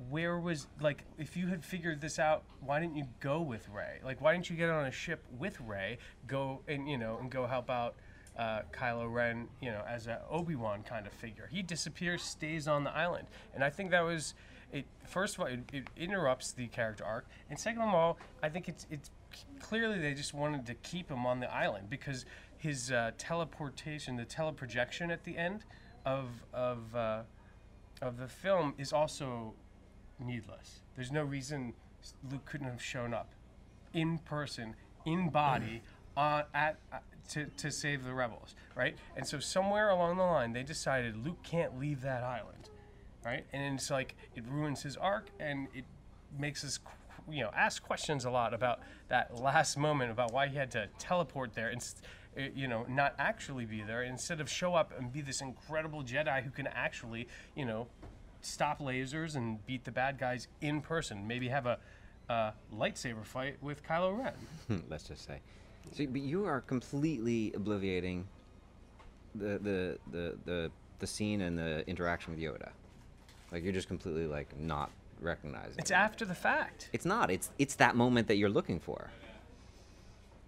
[0.08, 4.00] where was like if you had figured this out, why didn't you go with Rey?
[4.02, 7.30] Like why didn't you get on a ship with Rey, go and you know and
[7.30, 7.96] go help out
[8.38, 11.48] uh, Kylo Ren, you know, as a Obi Wan kind of figure.
[11.50, 14.34] He disappears, stays on the island, and I think that was
[14.72, 14.86] it.
[15.06, 18.68] First of all, it, it interrupts the character arc, and second of all, I think
[18.68, 19.10] it's it's
[19.60, 22.24] clearly they just wanted to keep him on the island because
[22.56, 25.64] his uh, teleportation, the teleprojection at the end
[26.04, 27.22] of of uh,
[28.00, 29.54] of the film is also
[30.18, 30.80] needless.
[30.96, 31.74] There's no reason
[32.30, 33.32] Luke couldn't have shown up
[33.92, 34.74] in person,
[35.04, 35.82] in body,
[36.16, 38.96] uh, at uh, to, to save the rebels, right?
[39.16, 42.70] And so somewhere along the line, they decided Luke can't leave that island,
[43.24, 43.44] right?
[43.52, 45.84] And it's like it ruins his arc, and it
[46.38, 46.80] makes us,
[47.30, 50.88] you know, ask questions a lot about that last moment about why he had to
[50.98, 51.80] teleport there and.
[52.36, 54.04] uh, You know, not actually be there.
[54.04, 57.88] Instead of show up and be this incredible Jedi who can actually, you know,
[58.40, 61.26] stop lasers and beat the bad guys in person.
[61.26, 61.78] Maybe have a
[62.28, 64.82] uh, lightsaber fight with Kylo Ren.
[64.88, 65.40] let's just say.
[65.92, 68.24] So, but you are completely obliviating
[69.34, 72.70] the the the the the scene and the interaction with Yoda.
[73.52, 75.78] Like you're just completely like not recognizing.
[75.78, 75.94] It's it.
[75.94, 76.88] after the fact.
[76.92, 77.30] It's not.
[77.30, 79.10] It's it's that moment that you're looking for.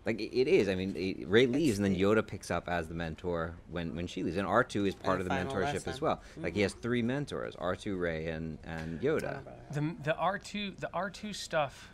[0.05, 0.69] Like it, it is.
[0.69, 4.07] I mean, it, Rey leaves, and then Yoda picks up as the mentor when when
[4.07, 5.93] she leaves, and R two is part of the mentorship lesson.
[5.93, 6.21] as well.
[6.37, 9.41] Like he has three mentors: R two, Rey, and and Yoda.
[9.71, 11.92] The the R two the R two stuff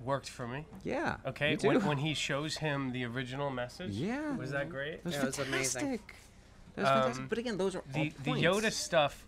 [0.00, 0.66] worked for me.
[0.82, 1.16] Yeah.
[1.26, 1.68] Okay, me too.
[1.68, 3.92] when, when he shows him the original message.
[3.92, 4.36] Yeah.
[4.36, 5.02] Was that great?
[5.02, 5.80] That was Yeah, it was amazing.
[5.82, 6.14] fantastic.
[6.76, 7.22] That was fantastic.
[7.22, 8.42] Um, But again, those are The all the.
[8.42, 9.24] Yoda stuff,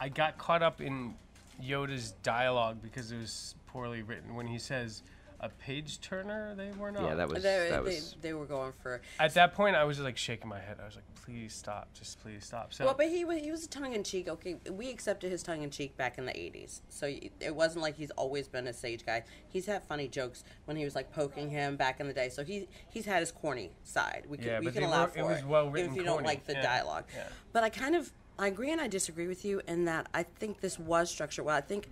[0.00, 1.14] I got caught up in
[1.62, 4.34] Yoda's dialogue because it was poorly written.
[4.34, 5.02] When he says
[5.40, 7.02] a page turner, they were not.
[7.04, 8.16] Yeah, that was They, that they, was.
[8.22, 9.00] they were going for.
[9.20, 10.78] At that point, I was just like shaking my head.
[10.82, 11.88] I was like, "Please stop!
[11.92, 14.28] Just please stop!" So Well, but he was he was a tongue in cheek.
[14.28, 17.96] Okay, we accepted his tongue in cheek back in the '80s, so it wasn't like
[17.96, 19.24] he's always been a sage guy.
[19.48, 22.28] He's had funny jokes when he was like poking him back in the day.
[22.28, 24.24] So he he's had his corny side.
[24.28, 26.02] We can Yeah, we but can they allow were- for it was well-written if you
[26.04, 27.04] don't like the Yeah, dialogue.
[27.14, 27.28] yeah.
[27.52, 30.60] But I kind of I agree and I disagree with you in that I think
[30.60, 31.56] this was structured well.
[31.56, 31.88] I think.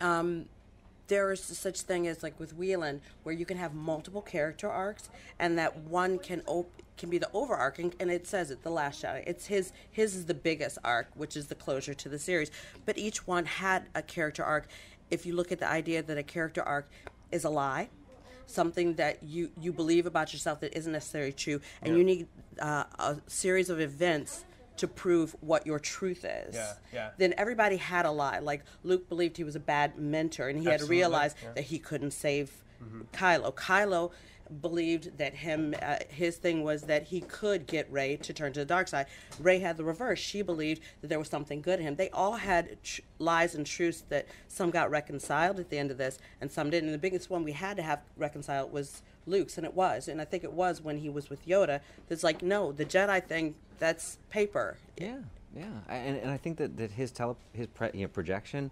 [0.00, 0.46] Um,
[1.08, 5.08] there is such thing as like with Whelan, where you can have multiple character arcs,
[5.38, 9.02] and that one can op- can be the overarching, and it says it, the Last
[9.02, 9.22] Jedi.
[9.26, 12.50] It's his his is the biggest arc, which is the closure to the series.
[12.84, 14.66] But each one had a character arc.
[15.10, 16.88] If you look at the idea that a character arc
[17.30, 17.90] is a lie,
[18.46, 22.26] something that you you believe about yourself that isn't necessarily true, and you need
[22.60, 24.44] uh, a series of events
[24.76, 26.54] to prove what your truth is.
[26.54, 27.10] Yeah, yeah.
[27.16, 28.40] Then everybody had a lie.
[28.40, 31.52] Like Luke believed he was a bad mentor, and he had to realize yeah.
[31.54, 32.64] that he couldn't save
[33.12, 33.54] Kylo.
[33.54, 34.10] Kylo
[34.60, 38.60] believed that him uh, his thing was that he could get Rey to turn to
[38.60, 39.06] the dark side.
[39.40, 40.18] Rey had the reverse.
[40.18, 41.96] She believed that there was something good in him.
[41.96, 45.98] They all had tr- lies and truths that some got reconciled at the end of
[45.98, 46.88] this, and some didn't.
[46.88, 50.08] And the biggest one we had to have reconciled was Luke's, and it was.
[50.08, 51.80] And I think it was when he was with Yoda.
[52.08, 53.54] That's like, no, the Jedi thing.
[53.78, 54.76] That's paper.
[54.96, 55.18] Yeah,
[55.56, 58.70] yeah, and, and I think that, that his tele his pre, you know, projection,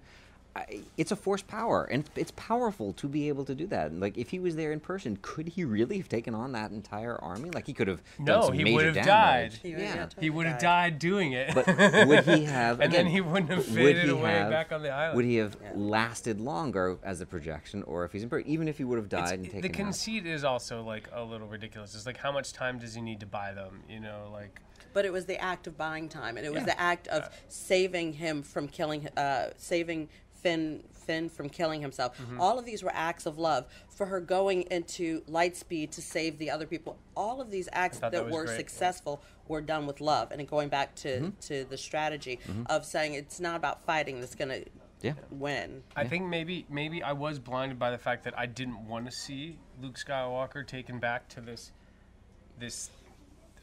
[0.98, 3.92] it's a force power, and it's powerful to be able to do that.
[3.98, 7.16] Like if he was there in person, could he really have taken on that entire
[7.22, 7.50] army?
[7.50, 8.03] Like he could have.
[8.18, 9.07] done No, some he major would have damage.
[9.07, 9.53] died.
[9.62, 9.94] He would- Yeah.
[9.94, 10.90] yeah, he would have died.
[10.92, 11.55] died doing it.
[11.55, 11.66] But
[12.07, 12.80] would he have?
[12.80, 15.16] and then again, he wouldn't have would faded he away have- back on the island.
[15.16, 18.78] Would he have lasted longer as a projection, or if he's in person, even if
[18.78, 19.74] he would have It's- died and taken the out?
[19.74, 21.94] conceit is also like a little ridiculous.
[21.94, 23.82] It's like how much time does he need to buy them?
[23.88, 24.61] You know, like
[24.94, 26.74] But it was the act of buying time, and it was Yeah.
[26.74, 30.09] the act of saving him from killing, uh, saving
[30.43, 32.16] Finn Finn from killing himself.
[32.18, 32.40] Mm-hmm.
[32.40, 36.51] All of these were acts of love for her going into Lightspeed to save the
[36.51, 36.97] other people.
[37.16, 38.57] All of these acts that, that were great.
[38.57, 41.28] successful were done with love, and going back to Mm-hmm.
[41.49, 44.64] to the strategy of saying it's not about fighting that's going to
[45.03, 45.14] Yeah.
[45.30, 45.82] win.
[45.97, 49.12] I think maybe maybe I was blinded by the fact that I didn't want to
[49.12, 51.72] see Luke Skywalker taken back to this
[52.59, 52.90] this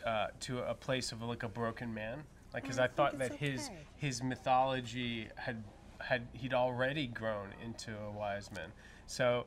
[0.05, 2.23] uh, to a place of like a broken man.
[2.53, 5.63] Like, because I, thought it's that his his mythology had
[6.01, 8.71] had he'd already grown into a wise man.
[9.05, 9.45] So,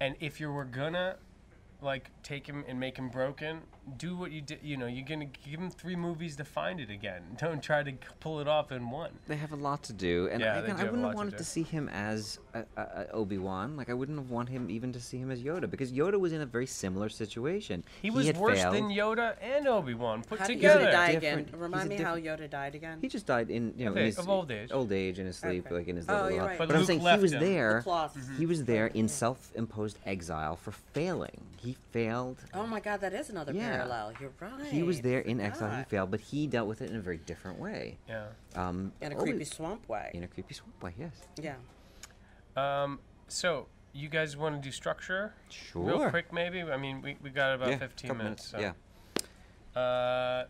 [0.00, 1.16] and if you were gonna
[1.80, 3.62] like take him and make him broken,
[3.98, 4.60] do what you did.
[4.62, 7.22] You know, you're gonna give him three movies to find it again.
[7.38, 9.10] Don't try to pull it off in one.
[9.26, 11.32] They have a lot to do, and Yeah, I, again, do I wouldn't have wanted
[11.32, 11.36] do.
[11.38, 12.38] to see him as
[13.12, 13.76] Obi Wan.
[13.76, 16.32] Like I wouldn't have wanted him even to see him as Yoda because Yoda was
[16.32, 17.82] in a very similar situation.
[18.00, 18.74] He he was had worse failed.
[18.74, 20.84] than Yoda and Obi Wan put How did together.
[20.86, 21.38] Yoda die again?
[21.44, 22.98] Different- Remind he's me a how Yoda died again.
[23.00, 24.70] He just died in you know Okay, in his of old age.
[24.72, 25.74] old age in his sleep, Okay.
[25.74, 26.30] like in his Oh, little.
[26.30, 26.58] you're right.
[26.58, 27.40] But But I'm saying he was him.
[27.40, 27.76] there.
[27.78, 28.16] The cloth.
[28.16, 28.36] Mm-hmm.
[28.38, 31.46] He was there in self-imposed exile for failing.
[31.56, 32.38] He failed.
[32.54, 33.71] Oh my God, that is another Yeah.
[33.76, 34.12] Parallel.
[34.20, 34.66] You're right.
[34.66, 35.76] He was there in exile.
[35.78, 37.98] He failed, but he dealt with it in a very different way.
[38.08, 38.26] Yeah.
[38.54, 40.10] Um, in a Obi- creepy swamp way.
[40.14, 41.12] In a creepy swamp way, yes.
[41.40, 41.56] Yeah.
[42.56, 45.34] Um, so you guys want to do structure?
[45.48, 45.82] Sure.
[45.84, 46.62] Real quick, maybe.
[46.62, 48.48] I mean, we, we got about yeah, 15 couple minutes.
[48.48, 48.58] so.
[48.58, 49.80] Yeah.
[49.80, 50.44] Uh,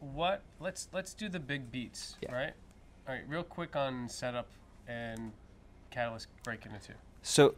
[0.00, 0.42] what?
[0.60, 2.32] Let's let's do the big beats, Yeah.
[2.34, 2.52] right?
[3.08, 4.48] All right, real quick on setup
[4.88, 5.32] and
[5.90, 6.92] catalyst break into two.
[7.22, 7.54] So,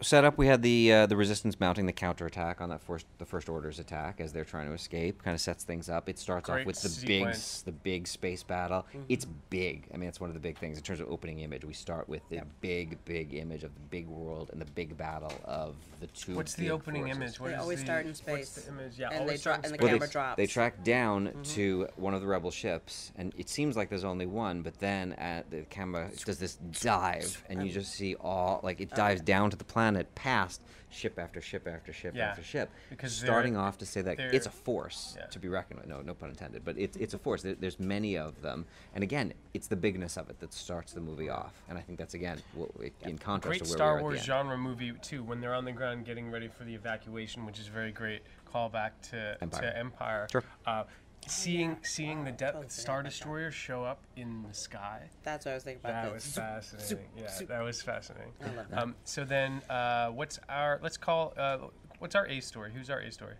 [0.00, 3.48] setup we had the uh, the resistance mounting the counterattack on that first the first
[3.48, 5.22] order's attack as they're trying to escape.
[5.22, 6.08] Kind of sets things up.
[6.08, 7.36] It starts Great off with the big sequence.
[7.36, 8.86] s- the big space battle.
[8.88, 9.02] Mm-hmm.
[9.08, 9.88] It's big.
[9.92, 11.64] I mean, it's one of the big things in terms of opening image.
[11.64, 15.32] We start with the big big image of the big world and the big battle
[15.44, 16.36] of the two.
[16.36, 17.16] What's the opening forces.
[17.16, 17.40] image?
[17.40, 18.50] What They always the, start in What's space.
[18.50, 18.98] the image?
[18.98, 19.90] Yeah, And they always dro- start in and the space.
[19.90, 20.36] Well, they, drops.
[20.36, 21.42] They track down mm-hmm.
[21.42, 24.62] to one of the rebel ships, and it seems like there's only one.
[24.62, 28.90] But then at the camera does this dive, and you just see all like it
[28.90, 33.12] dives down to the planet, past ship after ship after ship Yeah, after ship, because
[33.14, 35.26] starting off to say that it's a force yeah.
[35.26, 35.88] to be reckoned with.
[35.88, 36.64] No, no pun intended.
[36.64, 37.42] But it's it's a force.
[37.42, 38.64] There, there's many of them,
[38.94, 41.54] and again, it's the bigness of it that starts the movie off.
[41.68, 44.20] And I think that's again w- w- in contrast Great to where Star we Wars
[44.20, 44.46] at the end.
[44.48, 45.22] genre movie too.
[45.22, 48.22] When they're on the ground getting ready for the evacuation, which is a very great
[48.52, 49.60] callback to Empire.
[49.62, 50.28] to Empire.
[50.32, 50.44] Sure.
[50.66, 50.84] Uh,
[51.26, 55.02] seeing seeing the Death Totally Star forgot about Destroyer show up in the sky.
[55.22, 56.02] That's what I was thinking about.
[56.02, 56.88] That the was zoop, fascinating.
[56.88, 57.48] zoop, Yeah, zoop.
[57.48, 58.32] that was fascinating.
[58.42, 58.82] I love that.
[58.82, 60.78] Um, so then, uh, what's our?
[60.82, 61.32] Let's call.
[61.36, 61.58] Uh,
[61.98, 62.72] what's our A story?
[62.74, 63.34] Who's our A story?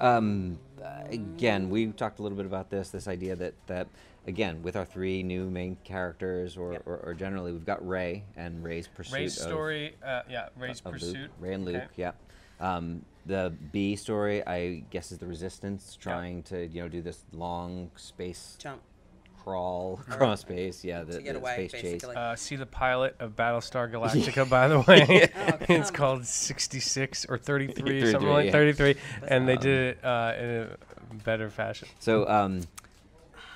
[0.00, 2.90] Um, uh, again, we talked a little bit about this.
[2.90, 3.88] This idea that that
[4.26, 6.82] again with our three new main characters, or, Yep.
[6.86, 9.96] or, or generally we've got Rey and Rey's pursuit Rey's of, story.
[10.04, 11.16] Uh, yeah, Rey's of pursuit.
[11.16, 11.30] Luke.
[11.40, 11.76] Rey and Luke.
[11.76, 11.86] Okay.
[11.96, 12.12] Yeah.
[12.60, 17.24] Um, the B story, I guess, is the Resistance trying to you know do this
[17.32, 18.80] long space Jump.
[19.42, 20.84] crawl across space.
[20.84, 22.04] Yeah, the, To get the away, space chase.
[22.04, 25.28] Uh, see the pilot of Battlestar Galactica, by the way.
[25.36, 28.52] Oh, it's come called 66 or 33, something 33, like yeah.
[28.52, 28.96] 33.
[29.28, 30.46] And they Um, did it uh, in
[31.12, 31.88] a better fashion.
[31.98, 32.62] So um,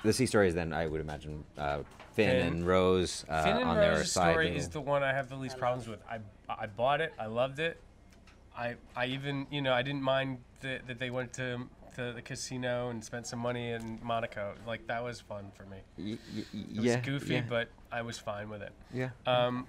[0.03, 1.79] the C story is then I would imagine uh,
[2.13, 2.47] Finn, Finn.
[2.47, 4.31] and Rose uh, Finn and on their side.
[4.31, 5.99] story is the one I have the least problems with.
[6.09, 7.13] I, I bought it.
[7.19, 7.77] I loved it.
[8.57, 11.61] I, I even, you know, I didn't mind that, that they went to,
[11.95, 14.53] to the casino and spent some money in Monaco.
[14.65, 15.77] Like, that was fun for me.
[15.97, 18.71] Y- y- y- It yeah, was goofy, yeah, but I was fine with it.
[18.93, 19.09] yeah.
[19.25, 19.67] Um,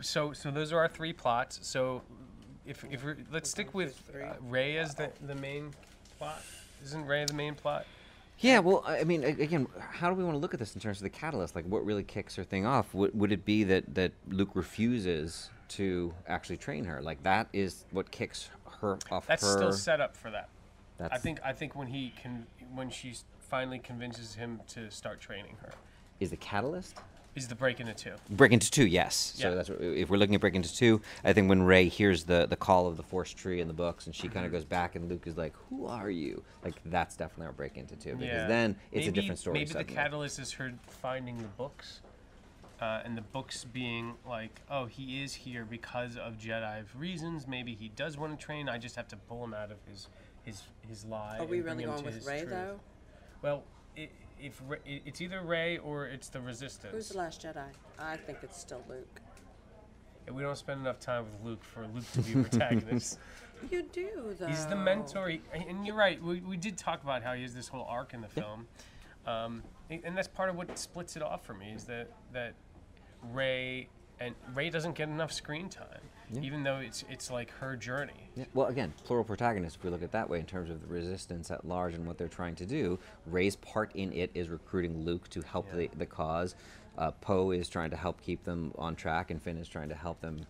[0.00, 1.58] so so those are our three plots.
[1.62, 2.02] So
[2.64, 5.72] if if we're, let's stick with uh, Rey as the the main
[6.18, 6.40] plot.
[6.84, 7.84] Isn't Rey the main plot?
[8.38, 10.80] Yeah, well, I I mean, again, how do we want to look at this in
[10.80, 11.56] terms of the catalyst?
[11.56, 12.94] Like, what really kicks her thing off?
[12.94, 17.00] Would, would it be that, that Luke refuses to actually train her?
[17.02, 18.48] Like, that is what kicks
[18.80, 19.56] her off That's her.
[19.56, 20.48] still set up for that.
[20.98, 25.20] that's, I think I think when he can when she finally convinces him to start
[25.20, 25.70] training her
[26.20, 26.98] is the catalyst.
[27.34, 28.12] is the break into two.
[28.30, 29.34] Break into two, yes.
[29.36, 29.42] Yeah.
[29.50, 31.00] So that's what, if we're looking at break into two.
[31.24, 34.06] I think when Rey hears the the call of the Force tree in the books,
[34.06, 34.46] and she kind Mm-hmm.
[34.46, 37.76] of goes back, and Luke is like, "Who are you?" Like that's definitely our break
[37.76, 38.46] into two because Yeah.
[38.48, 39.54] then it's maybe, a different story.
[39.60, 42.00] Maybe the catalyst is her finding the books,
[42.80, 47.46] uh, and the books being like, oh, he is here because of Jedi reasons.
[47.46, 48.68] Maybe he does want to train.
[48.68, 50.08] I just have to pull him out of his
[50.44, 51.38] his his lie.
[51.38, 52.80] Are we really going with Rey though?
[53.42, 53.64] Well,
[53.96, 54.08] i
[54.40, 56.94] if Ra- it's either Rey or it's the Resistance.
[56.94, 57.64] Who's the last Jedi?
[57.98, 59.20] I think it's still Luke.
[60.28, 63.18] And we don't spend enough time with Luke for Luke to be a protagonist.
[63.72, 64.46] You do though.
[64.46, 66.22] He's the mentor, he, and you're right.
[66.22, 68.68] We, we did talk about how he has this whole arc in the film,
[69.26, 72.54] um, and and that's part of what splits it off for me is that that
[73.32, 73.88] Rey
[74.20, 76.00] and Rey doesn't get enough screen time,
[76.42, 78.30] even though it's it's like her journey.
[78.34, 79.76] Yeah, well, again, plural protagonist.
[79.76, 82.04] If we look at it that way, in terms of the resistance at large and
[82.06, 85.76] what they're trying to do, Rey's part in it is recruiting Luke to help Yeah.
[85.88, 86.54] the, the cause.
[86.96, 89.94] Uh, Poe is trying to help keep them on track, and Finn is trying to
[89.94, 90.40] help them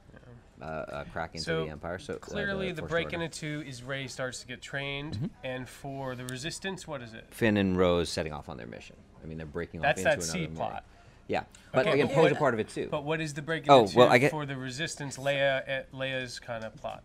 [0.62, 1.98] uh, uh, crack into so the Empire.
[1.98, 5.26] So uh, clearly, the First break into two is Rey starts to get trained, Mm-hmm.
[5.44, 7.26] and for the Resistance, what is it?
[7.30, 8.96] Finn and Rose setting off on their mission.
[9.22, 10.70] I mean, they're breaking That's off that into C another plot.
[10.70, 10.84] plot.
[11.28, 12.88] Yeah, but Okay, again, but Poe's a part of it too.
[12.90, 15.18] But what is the break Oh, well, I get- for the Resistance?
[15.18, 17.02] Leia, eh, Leia's kind of plot.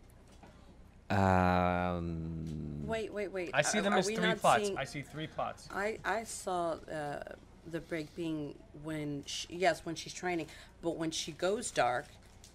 [1.10, 3.52] Um, Wait, wait, wait.
[3.54, 4.64] I see Are- them are as we three plots.
[4.66, 5.68] seeing- I see three plots.
[5.72, 7.20] I I saw uh,
[7.70, 10.48] the break being when she, yes when she's training,
[10.82, 12.06] but when she goes dark,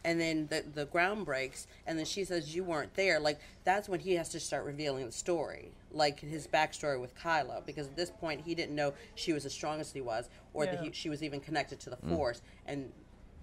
[0.05, 3.21] and then the the ground breaks, and then she says you weren't there.
[3.21, 7.65] Like that's when he has to start revealing the story, like his backstory with Kylo,
[7.65, 10.67] because at this point he didn't know she was as strong as he was, or
[10.67, 12.91] that he, she was even connected to the Force and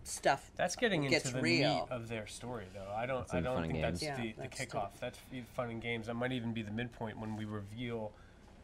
[0.07, 0.51] stuff.
[0.55, 1.75] That's getting gets into the real.
[1.75, 2.91] meat of their story, though.
[2.95, 3.19] I don't.
[3.19, 4.17] That's I don't think and that's games.
[4.17, 4.89] the, Yeah, the that's kickoff.
[4.99, 5.19] That's
[5.55, 6.07] fun and games.
[6.07, 8.11] That might even be the midpoint when we reveal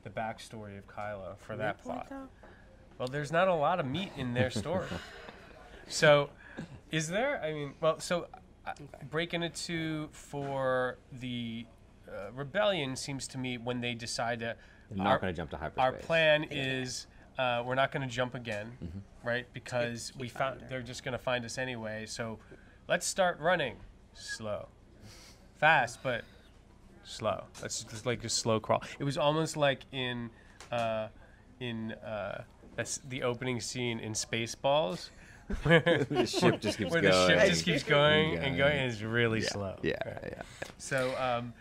[0.04, 2.08] the backstory of Kylo for that plot.
[2.10, 2.28] though?
[2.98, 4.88] Well, there's not a lot of meat in their story.
[5.88, 6.30] so,
[6.92, 7.42] is there?
[7.44, 8.28] I mean, well, so
[8.66, 8.74] uh,
[9.10, 11.66] breaking it to for the
[12.08, 14.56] uh, rebellion seems to me when they decide to.
[14.90, 15.84] they're not going to jump to hyperspace.
[15.84, 17.08] our plan is
[17.40, 19.28] uh, we're not going to jump again, Mm-hmm.
[19.28, 19.46] right?
[19.54, 20.70] Because we found finding her.
[20.70, 22.06] they're just going to find us anyway.
[22.08, 22.40] So
[22.88, 23.76] let's start running.
[24.14, 24.68] Slow.
[25.58, 26.24] Fast, but
[27.04, 27.46] slow.
[27.62, 28.84] That's just like a slow crawl.
[29.00, 30.30] It was almost like in
[30.72, 31.08] uh,
[31.60, 32.44] in uh,
[32.76, 35.10] that's the opening scene in Spaceballs.
[35.64, 37.30] Where The ship just keeps where the going.
[37.40, 38.58] ship just keeps going and Going.
[38.58, 39.76] going, and it's really yeah, slow.
[39.82, 40.34] Yeah, Right.
[40.38, 40.42] yeah.
[40.78, 41.54] So um,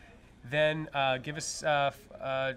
[0.50, 1.62] then uh, give us.
[1.62, 2.52] Uh, uh,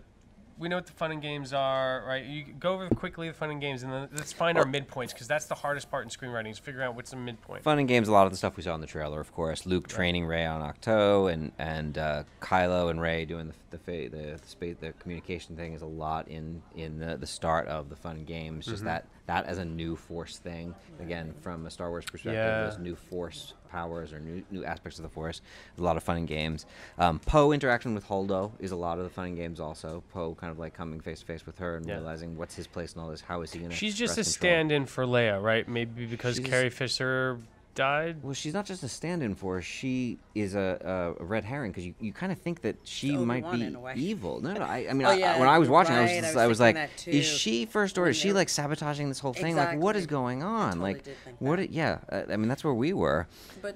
[0.58, 2.24] we know what the fun and games are, right?
[2.26, 5.28] You go over quickly the fun and games, and then let's find our midpoints because
[5.28, 7.64] that's the hardest part in screenwriting is figuring out what's the midpoint.
[7.64, 8.08] Fun and games.
[8.08, 9.66] A lot of the stuff we saw in the trailer, of course.
[9.66, 14.10] Luke training Rey on Ahch-To, and and uh, Kylo and Rey doing the the the,
[14.10, 17.96] the, space, the communication thing is a lot in in the, the start of the
[17.96, 18.66] fun and games.
[18.66, 20.76] Just that that as a new Force thing.
[21.00, 22.66] Again, from a Star Wars perspective, Yeah.
[22.66, 25.42] those new Force powers or new new aspects of the Force.
[25.78, 26.66] A lot of fun and games.
[27.00, 29.60] Um, Poe interaction with Holdo is a lot of the fun and games.
[29.60, 31.96] Also, Poe kind of like coming face to face with her and Yeah.
[31.96, 33.22] realizing what's his place in all this.
[33.22, 33.74] How is he gonna?
[33.74, 35.68] She's just a stand-in for Leia, right?
[35.68, 37.40] Maybe because She's- Carrie Fisher
[37.76, 38.24] died.
[38.24, 39.62] Well, she's not just a stand-in for her.
[39.62, 43.10] She is a, a, a red herring because you, you kind of think that she
[43.16, 43.94] Obi-Wan might be in a way.
[43.96, 44.42] evil.
[44.42, 44.62] No, no.
[44.62, 46.38] I, I mean, Oh, I, when I was you're watching, I was right, I was
[46.38, 49.56] I was like, is she first or is she like sabotaging this whole thing?
[49.56, 50.74] Like, what is going on?
[50.74, 51.58] totally like, did think what?
[51.58, 51.64] that.
[51.66, 53.28] It, yeah, uh, I mean, that's where we were.
[53.62, 53.76] But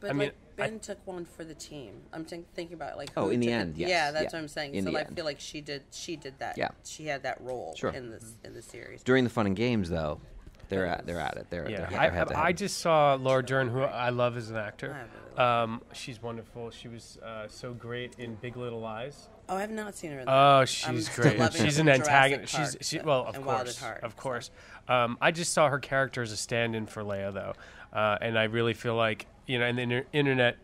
[0.00, 0.32] but I mean, like I-
[0.70, 1.92] Ben took one for the team.
[2.14, 4.48] I'm think, thinking about like Oh, in the end, yes, Yeah, that's yeah, what I'm
[4.48, 4.74] saying.
[4.74, 5.14] in so the I end.
[5.16, 6.56] feel like she did she did that.
[6.56, 6.68] Yeah.
[6.84, 7.90] She had that role Sure.
[7.90, 9.02] in this in the series.
[9.02, 10.20] During the fun and games, though,
[10.68, 11.46] they're at they're at it.
[11.50, 14.10] They're Yeah, they're, they're I, head to I, I just saw Laura Dern, who I
[14.10, 14.92] love as an actor.
[14.92, 16.70] I really love Um, she's wonderful.
[16.70, 19.28] She was uh, so great in Big Little Lies.
[19.48, 20.20] Oh, I have not seen her.
[20.20, 20.32] In that.
[20.32, 21.38] Oh, I'm she's great.
[21.52, 22.56] She's an from Jurassic antagonist.
[22.56, 24.16] She's she, well, of and Wild at course, Heart, of so.
[24.16, 24.50] course.
[24.88, 27.54] Um, I just saw her character as a stand-in for Leia, though,
[27.92, 30.56] uh, and I really feel like you know, and the inter- internet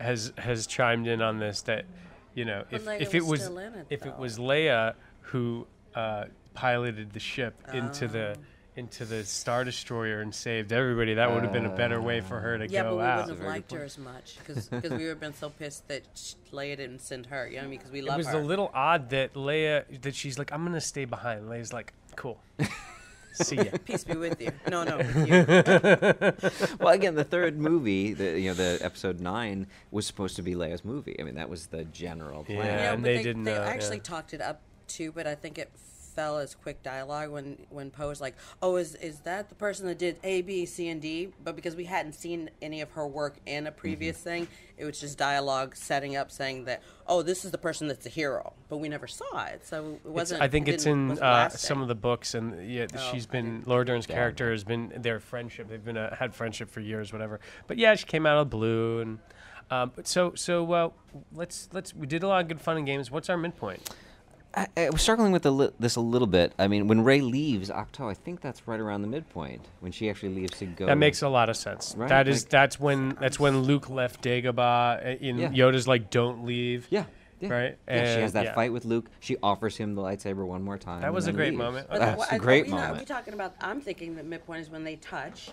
[0.00, 1.84] has has chimed in on this that
[2.34, 6.26] you know, if Leia if it was was it, if it was Leia who uh,
[6.54, 8.40] piloted the ship into the Oh.
[8.76, 12.38] Into the Star Destroyer and saved everybody, that would have been a better way for
[12.40, 12.90] her to Yeah, go out.
[12.90, 13.16] Yeah, but we out.
[13.20, 16.34] wouldn't have liked her as much because we would have been so pissed that sh-
[16.52, 17.46] Leia didn't send her.
[17.48, 17.78] You know what I mean?
[17.78, 18.20] Because we love her.
[18.20, 18.38] It was her.
[18.40, 21.48] a little odd that Leia that she's like, I'm gonna stay behind.
[21.48, 22.38] Leia's like, cool.
[23.32, 23.64] See ya.
[23.84, 24.50] Peace be with you.
[24.70, 25.44] No, no, you.
[26.78, 30.54] well, again, the third movie, the you know, the episode nine was supposed to be
[30.54, 31.16] Leia's movie.
[31.20, 32.58] I mean, that was the general plan.
[32.58, 34.02] Yeah, Yeah, and but they they, didn't, They uh, actually yeah.
[34.04, 35.70] talked it up too, but I think it
[36.16, 39.86] fell as quick dialogue when when Poe was like, "Oh, is is that the person
[39.86, 43.06] that did A, B, C, and D?" But because we hadn't seen any of her
[43.06, 44.24] work in a previous Mm-hmm.
[44.24, 44.48] thing,
[44.78, 48.10] it was just dialogue setting up saying that, "Oh, this is the person that's the
[48.10, 50.42] hero," but we never saw it, so it wasn't.
[50.42, 53.26] I think it it's in wasn't uh, some of the books, and yeah, Oh, she's
[53.26, 54.14] I been Laura Dern's Yeah.
[54.16, 55.68] character has been their friendship.
[55.68, 57.38] They've been uh, had friendship for years, whatever.
[57.66, 59.18] But yeah, she came out of the blue, and
[59.70, 60.90] um, so so uh,
[61.32, 63.10] let's let's we did a lot of good fun and games.
[63.10, 63.82] What's our midpoint?
[64.56, 66.52] I, I was struggling with the li- this a little bit.
[66.58, 70.08] I mean, when Rey leaves Ahch-To, I think that's right around the midpoint when she
[70.08, 70.86] actually leaves to go.
[70.86, 71.94] That makes a lot of sense.
[71.96, 75.04] Right, That is like- that's when that's when Luke left Dagobah.
[75.04, 75.48] uh, In Yeah.
[75.50, 77.04] Yoda's like, "Don't leave." Yeah.
[77.38, 77.48] Yeah.
[77.52, 77.78] Right?
[77.86, 78.54] Yeah, she has that yeah.
[78.54, 79.10] fight with Luke.
[79.20, 81.02] She offers him the lightsaber one more time.
[81.02, 81.58] That was a great leaves.
[81.58, 81.88] moment.
[81.90, 82.98] But That's what- a I- great we not- moment.
[83.00, 83.54] we talking about?
[83.60, 85.50] I'm thinking the midpoint is when they touch,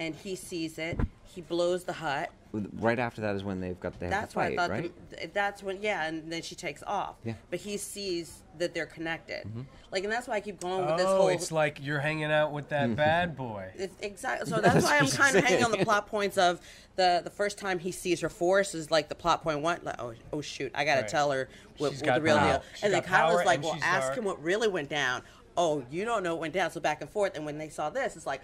[0.00, 0.98] and he sees it.
[1.24, 2.30] He blows the hut.
[2.52, 4.70] Right after that is when they've got they have That's the why fight, I thought.
[4.70, 5.10] right?
[5.10, 7.14] The, that's when, yeah, and then she takes off.
[7.24, 7.32] Yeah.
[7.32, 7.40] Mm-hmm.
[7.48, 9.44] But he sees that they're connected.
[9.90, 11.28] Like, and that's why I keep going with this Oh, whole.
[11.28, 13.70] it's like you're hanging out with that bad boy.
[13.76, 14.50] It's exactly.
[14.50, 16.60] So that's why I'm kind of hanging on the plot points of
[16.96, 19.80] the the first time he sees her force is like the plot point one.
[19.82, 21.08] Like, oh, oh shoot, I got to Right.
[21.10, 22.52] tell her what, She's what got the real power.
[22.52, 22.62] deal.
[22.74, 24.18] She's And then got power Kylo's like, well, ask dark.
[24.18, 25.22] him what really went down.
[25.56, 26.70] Oh, you don't know what went down.
[26.70, 27.34] So back and forth.
[27.36, 28.40] And when they saw this, it's like,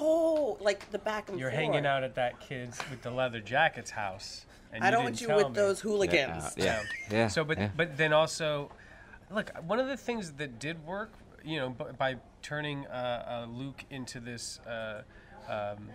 [0.00, 1.60] oh, like the back and You're forth.
[1.60, 4.46] hanging out at that kid's with the leather jacket's house.
[4.72, 5.54] And I you don't want you with me.
[5.54, 6.54] those hooligans.
[6.56, 6.64] Yeah.
[6.64, 6.82] Yeah.
[7.10, 7.28] Yeah.
[7.28, 7.70] So, but yeah.
[7.76, 8.70] but then also,
[9.30, 11.12] look, one of the things that did work,
[11.44, 15.02] you know, b- by turning uh, uh, Luke into this uh,
[15.48, 15.88] um,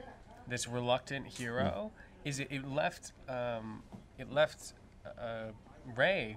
[0.48, 1.92] this reluctant hero,
[2.26, 3.82] is it, it left um,
[4.20, 4.74] it left
[5.18, 5.52] uh,
[5.96, 6.36] Rey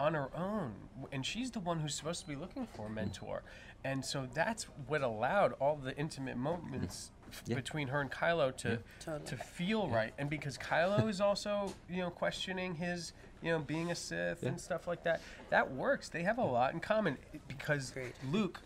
[0.00, 0.72] on her own,
[1.12, 3.42] and she's the one who's supposed to be looking for a mentor,
[3.86, 7.10] and so that's what allowed all the intimate moments.
[7.30, 7.56] f- Yeah.
[7.56, 9.26] Between her and Kylo to Totally.
[9.26, 13.12] to feel right, and because Kylo is also you know questioning his
[13.42, 15.20] you know being a Sith and stuff like that,
[15.50, 16.08] that works.
[16.08, 17.16] They have a lot in common
[17.48, 18.12] because Agreed.
[18.30, 18.60] Luke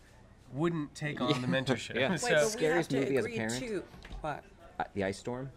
[0.52, 1.94] wouldn't take on the mentorship.
[1.96, 2.14] Yeah.
[2.16, 3.58] so, Wait, but we Scariest have to movie as a agree parent?
[3.58, 3.82] too.
[4.20, 4.44] What?
[4.78, 5.50] Uh, the ice storm.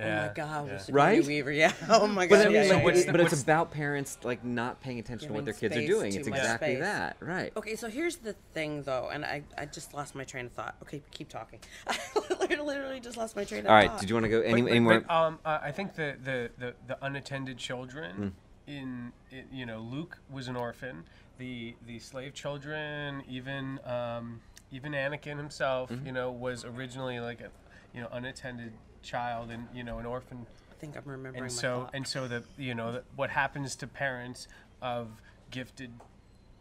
[0.00, 0.72] Oh yeah, my God, yeah.
[0.74, 1.24] was Right?
[1.26, 1.52] Weaver?
[1.52, 1.72] Yeah.
[1.88, 2.40] Oh my But God.
[2.40, 3.06] I mean, yeah, like, yeah, what's yeah.
[3.06, 6.14] the- but it's about parents like not paying attention to what their kids are doing.
[6.14, 6.80] It's exactly space.
[6.82, 7.52] that, right?
[7.56, 10.74] Okay, so here's the thing, though, and I, I just lost my train of thought.
[10.82, 11.58] Okay, keep talking.
[11.86, 13.70] I literally just lost my train of thought.
[13.70, 13.90] All right.
[13.90, 14.00] thought.
[14.00, 15.00] Did you want to go any, But- but- more?
[15.00, 18.34] but, um, uh, I think the, the, the, the unattended children
[18.66, 21.04] in, in you know Luke was an orphan.
[21.38, 26.06] The the slave children, even um, even Anakin himself, Mm-hmm.
[26.06, 27.50] you know, was originally like a
[27.92, 28.72] you know unattended
[29.04, 31.90] child and you know an orphan I think I'm remembering and my so thought.
[31.94, 34.48] and so the you know the, what happens to parents
[34.82, 35.08] of
[35.50, 35.92] gifted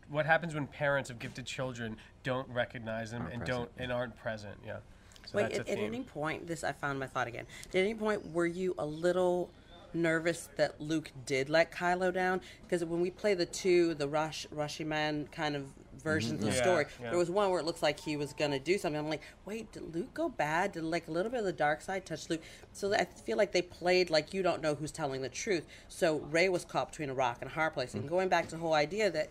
[0.09, 3.91] what happens when parents of gifted children don't recognize them Aren't and present, don't and
[3.91, 4.77] aren't present yeah
[5.25, 7.45] so Wait, that's at, a at any point, this I found my thought again.
[7.69, 9.49] At any point, were you a little
[9.93, 12.41] nervous that Luke did let Kylo down?
[12.63, 15.65] Because when we play the two, the Rush Rashomon kind of
[16.03, 16.55] versions of the Mm-hmm.
[16.57, 17.09] Yeah, story, yeah.
[17.09, 18.99] there was one where it looks like he was gonna do something.
[18.99, 20.73] I'm like, wait, did Luke go bad?
[20.73, 22.41] Did like a little bit of the dark side touch Luke?
[22.73, 25.65] So I feel like they played like you don't know who's telling the truth.
[25.87, 27.89] So Rey was caught between a rock and a hard place.
[27.89, 27.99] Mm-hmm.
[27.99, 29.29] And going back to the whole idea that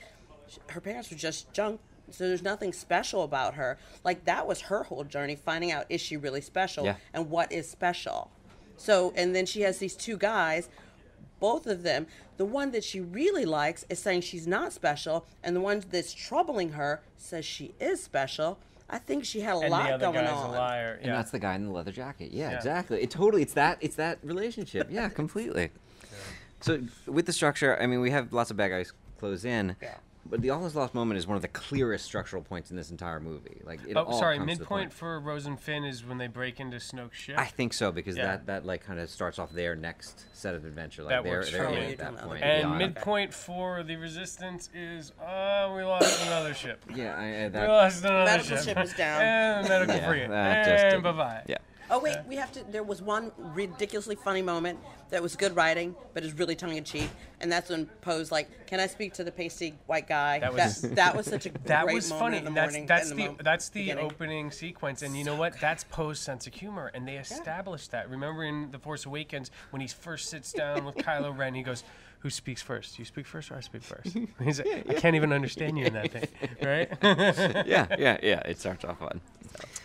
[0.49, 4.63] sh- her parents were just junk so there's nothing special about her like that was
[4.63, 6.97] her whole journey finding out is she really special Yeah.
[7.15, 8.29] and what is special
[8.77, 10.69] so and then she has these two guys
[11.43, 15.55] both of them the one that she really likes is saying she's not special and
[15.57, 19.71] the one that's troubling her says she is special i think she had a and
[19.71, 21.93] lot the other going guy's on a liar And that's the guy in the leather
[21.93, 22.31] jacket.
[22.33, 22.57] Yeah, Yeah.
[22.57, 23.03] exactly.
[23.03, 23.43] It totally.
[23.43, 23.79] It's that.
[23.81, 24.89] It's that relationship.
[24.91, 25.71] Yeah, completely.
[26.61, 29.75] So with the structure, I mean, we have lots of bad guys close in.
[29.83, 29.95] Yeah.
[30.25, 32.91] But the all is lost moment is one of the clearest structural points in this
[32.93, 33.61] entire movie.
[33.65, 34.93] Like, it oh all sorry comes to the midpoint point.
[34.95, 38.17] for Rose and Finn is when they break into Snoke's ship I think so because
[38.17, 38.27] Yeah.
[38.27, 41.03] that that like kind of starts off their next set of adventure.
[41.03, 41.93] Like That they're works they're for in me.
[41.93, 42.43] at that And point.
[42.45, 42.79] and beyond.
[42.79, 48.05] midpoint for the resistance is uh we lost another ship Yeah, I, I, we lost
[48.05, 48.65] another Medical ship.
[48.65, 49.21] ship is down.
[49.23, 51.57] and medical Yeah, frigate and bye bye yeah.
[51.91, 54.79] oh wait we have to there was one ridiculously funny moment
[55.13, 57.09] that was good writing but is really tongue-in-cheek
[57.41, 60.39] and that's when poe's like can i speak to the pasty white guy?
[60.41, 62.73] That was- that, that was such a that great was moment funny in the that's
[62.73, 64.05] morning that's in the, mo- that's the beginning.
[64.07, 65.61] opening sequence and you know what?
[65.61, 68.09] that's poe's sense of humor and they established that.
[68.11, 71.85] Remember in the force awakens when he first sits down with kylo ren he goes
[72.21, 72.99] who speaks first?
[72.99, 74.17] You speak first or i speak first?
[74.43, 76.29] He's like, i can't even understand you in that thing
[76.63, 76.89] right?
[77.67, 78.41] Yeah, yeah, yeah.
[78.47, 79.21] It starts off on.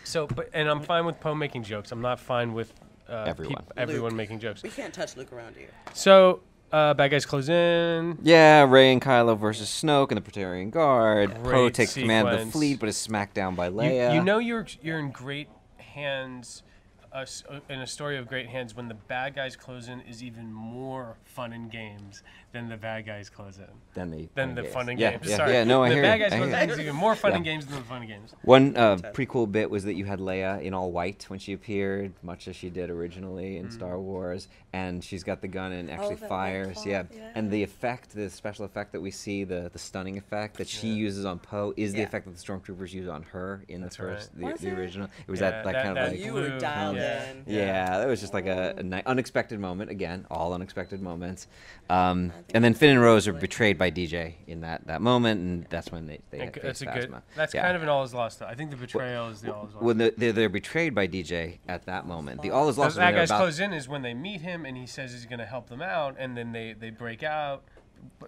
[0.04, 1.92] so but and i'm fine with poe making jokes.
[1.92, 2.72] I'm not fine with
[3.08, 3.56] uh, Everyone.
[3.56, 4.16] peop- everyone Luke.
[4.16, 6.40] making jokes we can't touch luke around here so
[6.70, 11.34] uh, bad guys close in Yeah, Rey and Kylo versus Snoke and the Praetorian Guard.
[11.36, 12.52] Poe Great takes command of the sequence.
[12.52, 14.14] fleet, but is smacked down by You, Leia.
[14.14, 15.48] you know you're you're in great
[15.78, 16.62] hands.
[17.10, 20.02] Uh, s- uh, in a story of great hands, when the bad guys close in,
[20.02, 22.22] is even more fun and games
[22.52, 23.64] than the bad guys close in.
[23.94, 24.72] than the Than the games.
[24.74, 25.28] fun and yeah, games.
[25.28, 26.24] Yeah, Sorry, yeah, no, I the hear bad you.
[26.24, 26.82] guys I close hear in you.
[26.84, 27.36] even more fun Yeah.
[27.36, 28.34] and games than the fun and games.
[28.42, 31.52] One uh, pretty cool bit was that you had Leia in all white when she
[31.52, 33.72] appeared, much as she did originally in Mm.
[33.72, 36.86] Star Wars, and she's got the gun and actually that white fires.
[36.86, 37.02] yeah.
[37.14, 37.32] yeah.
[37.34, 40.88] and the effect, the special effect that we see, the the stunning effect that she
[40.88, 44.02] uses on Poe, is the effect that the stormtroopers use on her in That's the
[44.04, 44.52] first, right.
[44.52, 44.78] Was the, the it?
[44.78, 45.08] original.
[45.26, 46.24] It was Yeah, that, that, that- kind that of like.
[46.24, 47.30] you were blue, dialed yeah.
[47.30, 49.90] in Yeah, that was just like a, a ni- unexpected moment.
[49.90, 51.46] Again, all unexpected moments.
[51.90, 55.66] Um, and then Finn and Rose are betrayed by DJ in that, that moment, and
[55.70, 57.10] that's when they, they And face that's a good.
[57.10, 57.22] Phasma.
[57.36, 57.62] That's Yeah.
[57.62, 58.38] kind of an all is lost.
[58.40, 58.46] Though.
[58.46, 59.84] I think the betrayal is the all is lost.
[59.84, 62.42] when the, they're, they're betrayed by DJ at that moment.
[62.42, 62.92] The all is lost.
[62.92, 65.12] is bad when they're guys close in is when they meet him and he says
[65.12, 67.64] he's going to help them out, and then they, they break out.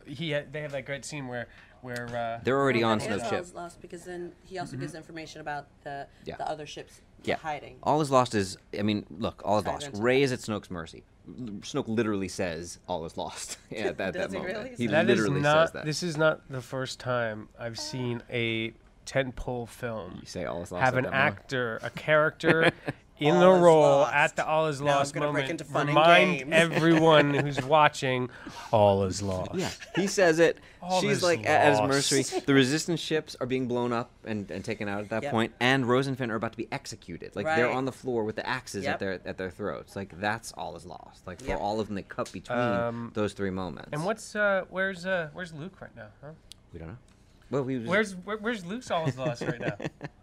[0.06, 1.46] He ha- they have that great scene where
[1.82, 3.56] where uh, They're already Well, on that Snoke's is ship.
[3.56, 6.36] Lost because then he also gives information about the Yeah.
[6.36, 7.37] the other ships Yeah.
[7.37, 7.77] hiding.
[7.83, 8.57] All is lost is.
[8.79, 9.87] I mean, look, all is Tied lost.
[9.89, 11.03] into Rey is at Snoke's mercy.
[11.61, 14.55] Snoke literally says all is lost yeah, at that, that he moment.
[14.57, 15.68] really He say That is literally not.
[15.68, 15.85] says that.
[15.85, 18.73] This is not the first time I've seen a
[19.07, 20.85] tentpole film you say all is lost.
[20.85, 21.37] have an that moment.
[21.39, 22.71] actor, a character
[23.21, 24.14] in All the role lost.
[24.14, 25.61] at the all is lost gonna break moment.
[25.61, 26.51] into fun and remind games.
[26.53, 28.31] everyone who's watching,
[28.73, 29.55] all is lost.
[29.55, 30.59] Yeah, he says it.
[30.83, 32.23] All She's is like at his mercy.
[32.41, 35.33] The resistance ships are being blown up and, and taken out at that Yep.
[35.33, 37.37] point, and Rose and Finn are about to be executed.
[37.37, 39.95] Like they're on the floor with the axes at their at their throats.
[39.95, 41.27] Like that's all is lost.
[41.27, 41.61] Like for Yep.
[41.61, 43.91] all of them, they cut between Um, those three moments.
[43.93, 46.07] And what's uh, where's uh, where's Luke right now?
[46.23, 46.31] Huh?
[46.73, 46.97] we don't know.
[47.51, 49.77] Well, we Where's where, where's Luke's all is lost right now?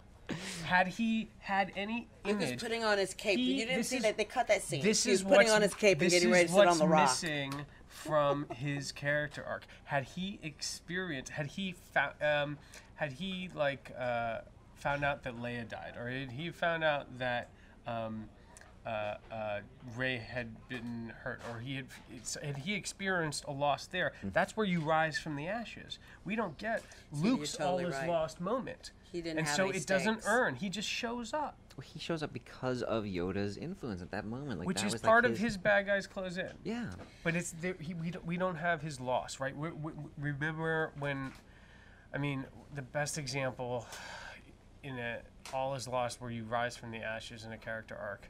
[0.65, 3.37] Had he had any image, He was putting on his cape.
[3.37, 4.83] He- you didn't see is- that they cut that scene.
[4.83, 6.87] This he is was putting on his cape and getting ready to sit on the
[6.87, 7.09] rock.
[7.09, 9.63] missing from his character arc.
[9.85, 12.57] Had he experienced, had he found, um,
[12.95, 14.39] had he like uh,
[14.75, 17.49] found out that Leia died, or had he found out that
[17.85, 18.29] um,
[18.85, 19.59] uh, uh,
[19.95, 24.13] Rey had been hurt, or he had, it's, had he experienced a loss there?
[24.21, 24.29] Hmm.
[24.33, 25.99] That's where you rise from the ashes.
[26.25, 28.07] We don't get Luke's totally all is right.
[28.07, 28.91] lost moment.
[29.11, 30.55] He didn't and have so any it doesn't earn.
[30.55, 34.59] He just shows up, Well, he shows up because of Yoda's influence at that moment.
[34.59, 36.51] Like which that is was, like, part of his bad guys close in.
[36.63, 36.89] Yeah.
[37.23, 39.55] But it's there, he, we, don't, we don't have his loss, right?
[39.55, 39.91] We, we,
[40.21, 41.31] we remember when,
[42.13, 42.45] I mean,
[42.75, 43.87] the best example
[44.83, 45.19] in a
[45.53, 48.29] all is lost where you rise from the ashes in a character arc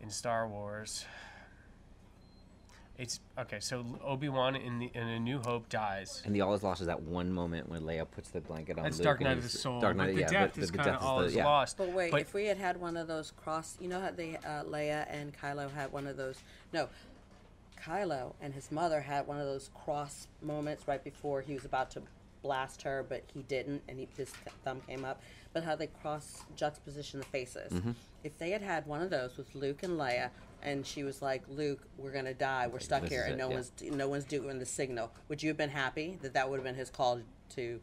[0.00, 1.04] in Star Wars
[2.98, 3.58] it's okay.
[3.60, 6.22] So Obi Wan in the in A New Hope dies.
[6.24, 8.84] And the all is lost is that one moment when Leia puts the blanket on
[8.84, 9.80] That's Luke Dark and Knight of the he's- Soul.
[9.80, 11.34] Dark Knight, but the yeah, death but is kind of death is all the- is
[11.34, 11.44] yeah.
[11.44, 11.76] lost.
[11.76, 14.36] But wait, But- if we had had one of those cross, you know how they
[14.36, 16.38] uh, Leia and Kylo had one of those.
[16.72, 16.88] No,
[17.82, 21.90] Kylo and his mother had one of those cross moments right before he was about
[21.92, 22.02] to
[22.42, 24.30] blast her, but he didn't, and he, his
[24.64, 25.20] thumb came up.
[25.52, 27.72] But how they cross juxtaposition the faces.
[27.72, 27.92] Mm-hmm.
[28.22, 30.30] If they had had one of those with Luke and Leia,
[30.64, 32.66] and she was like, "Luke, we're gonna die.
[32.66, 33.54] We're stuck this here, is and it, no yeah.
[33.54, 36.64] one's no one's doing the signal." Would you have been happy that that would have
[36.64, 37.80] been his call to?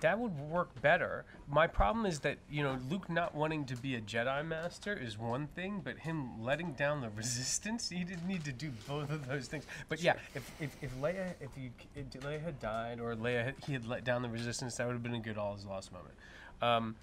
[0.00, 1.24] that would work better.
[1.48, 5.18] My problem is that you know Luke not wanting to be a Jedi Master is
[5.18, 9.26] one thing, but him letting down the Resistance, he didn't need to do both of
[9.26, 9.64] those things.
[9.88, 13.54] But yeah, if if, if Leia if you if Leia had died or Leia had,
[13.66, 15.92] he had let down the Resistance, that would have been a good all is lost
[15.92, 16.14] moment.
[16.62, 16.96] Um,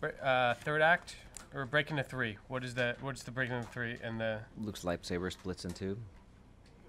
[0.00, 1.16] bre- uh, third act
[1.54, 2.36] or breaking to three.
[2.48, 3.02] What is that?
[3.02, 5.96] What's the breaking to three and the Luke's lightsaber splits in two.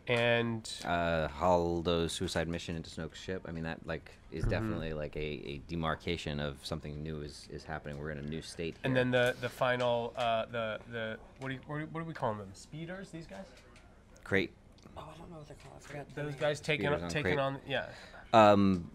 [0.07, 3.43] and Uh, Holdo's suicide mission into Snoke's ship.
[3.47, 4.49] I mean, that like is Mm-hmm.
[4.51, 7.97] definitely like a, a demarcation of something new is, is happening.
[7.97, 8.75] We're in a new state.
[8.75, 8.81] Here.
[8.83, 12.05] and then the the final uh, the the what do you, what do, what do
[12.07, 12.49] we call them?
[12.53, 13.09] Speeders?
[13.11, 13.45] These guys?
[14.23, 14.51] Crait.
[14.97, 15.75] Oh, I don't know what they're called.
[15.77, 16.15] I forgot.
[16.15, 17.39] Those guys taking Speeders on, on taking Crait.
[17.39, 17.85] on yeah.
[18.33, 18.89] Um,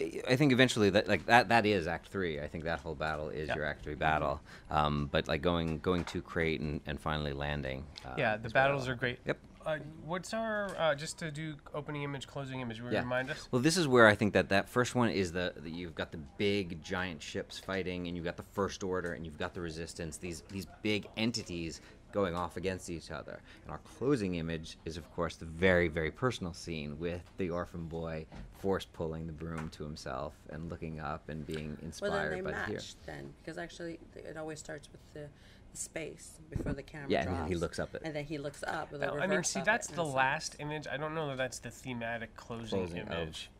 [0.00, 2.40] I- think eventually that like that that is Act Three.
[2.40, 3.56] I think that whole battle is Yeah.
[3.56, 4.40] your Act Three battle.
[4.70, 7.84] Um, but like going going to Crait and, and finally landing.
[8.04, 9.18] Uh, Yeah, the is what I battles are great.
[9.26, 9.38] Yep.
[9.66, 9.76] Uh,
[10.06, 12.80] what's our uh, just to do opening image, closing image?
[12.80, 13.00] Will Yeah.
[13.00, 13.46] remind us?
[13.50, 16.12] Well, this is where I think that that first one is the, the you've got
[16.12, 19.60] the big giant ships fighting, and you've got the First Order, and you've got the
[19.60, 20.16] Resistance.
[20.16, 21.82] These these big entities
[22.12, 23.40] going off against each other.
[23.64, 27.86] And our closing image is, of course, the very very personal scene with the orphan
[27.86, 28.26] boy
[28.58, 32.44] force pulling the broom to himself and looking up and being inspired Well, inspired then
[32.44, 32.72] they by the hero.
[32.78, 35.28] match then, because actually it always starts with the,
[35.72, 38.38] the space before the camera Yeah, and then he looks up at- and then he
[38.38, 38.90] looks up.
[38.92, 40.66] With a No, I mean, see, that's the last nice.
[40.66, 40.86] image.
[40.90, 43.50] I don't know that that's the thematic closing, Closing of- image.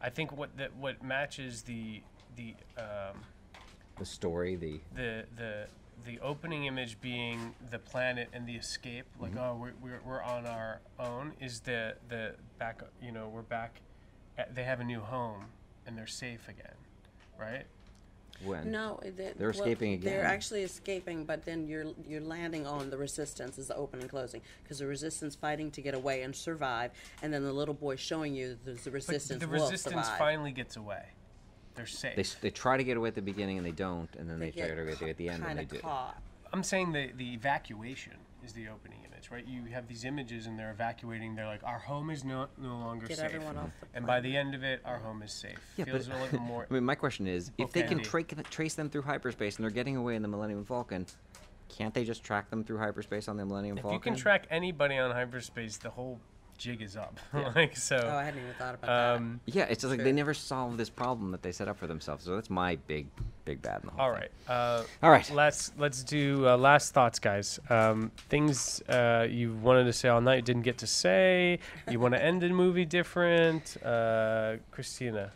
[0.00, 2.02] I think what that what matches the
[2.36, 3.16] the um,
[3.98, 5.66] The story, the the the
[6.06, 9.40] the opening image being the planet and the escape, like Mm-hmm.
[9.40, 13.80] oh we're, we're, we're on our own, is the the back you know we're back,
[14.36, 15.46] at, they have a new home
[15.86, 16.74] and they're safe again,
[17.38, 17.64] right?
[18.44, 20.00] when No, they, They're well, again.
[20.00, 24.08] They're actually escaping, but then you're you're landing on the resistance is the open and
[24.08, 26.92] closing because the resistance fighting to get away and survive,
[27.22, 30.18] and then the little boy showing you that the But resistance the will resistance survive.
[30.18, 31.06] finally gets away.
[31.78, 32.16] They're safe.
[32.16, 34.40] they, s- they try to get away at the beginning and they don't, and then
[34.40, 35.80] they, get try to get away at the end and kinda they do.
[35.80, 36.20] Caught.
[36.52, 38.14] I'm saying the the evacuation
[38.44, 39.46] is the opening image, right?
[39.46, 41.36] You have these images and they're evacuating.
[41.36, 43.26] They're like, our home is no no longer Get safe.
[43.26, 45.58] everyone off the and by the end of it, our home is safe.
[45.76, 46.66] Yeah, Feels but a little more.
[46.70, 49.70] I mean, my question is, if they can tra- trace them through hyperspace and they're
[49.70, 51.06] getting away in the Millennium Falcon,
[51.68, 53.94] can't they just track them through hyperspace on the Millennium if Falcon?
[53.94, 56.18] you can track anybody on hyperspace, the whole
[56.58, 57.18] jig is up.
[57.54, 57.96] like so.
[58.04, 59.16] Oh, I hadn't even thought about that.
[59.16, 61.86] um, yeah, it's just like they never solve this problem that they set up for
[61.86, 62.24] themselves.
[62.24, 63.06] So that's my big,
[63.44, 64.28] big bad in the whole all thing.
[64.48, 64.52] right.
[64.54, 65.30] Uh, All right.
[65.30, 67.58] Let's let's do uh, last thoughts, guys.
[67.70, 71.60] Um, things uh, you wanted to say all night, didn't get to say.
[71.90, 75.30] You want to end the movie different, uh, Christina.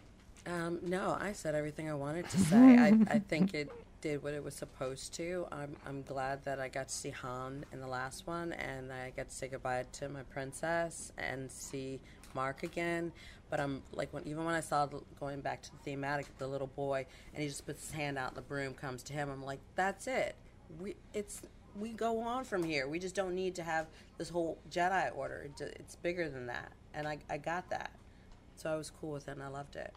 [0.46, 2.56] Um, no, I said everything I wanted to say.
[2.76, 3.70] I, I think it
[4.02, 5.46] did what it was supposed to.
[5.50, 9.12] I'm I'm glad that I got to see Han in the last one, and I
[9.16, 12.00] got to say goodbye to my princess and see
[12.34, 13.12] Mark again.
[13.48, 16.46] But I'm like when even when I saw the, going back to the thematic, the
[16.46, 19.30] little boy, and he just puts his hand out, and the broom comes to him.
[19.30, 20.34] I'm like, that's it.
[20.78, 21.40] We it's
[21.78, 22.88] we go on from here.
[22.88, 23.86] We just don't need to have
[24.18, 25.48] this whole Jedi Order.
[25.58, 27.92] It, it's bigger than that, and I I got that.
[28.56, 29.94] So I was cool with it, and I loved it.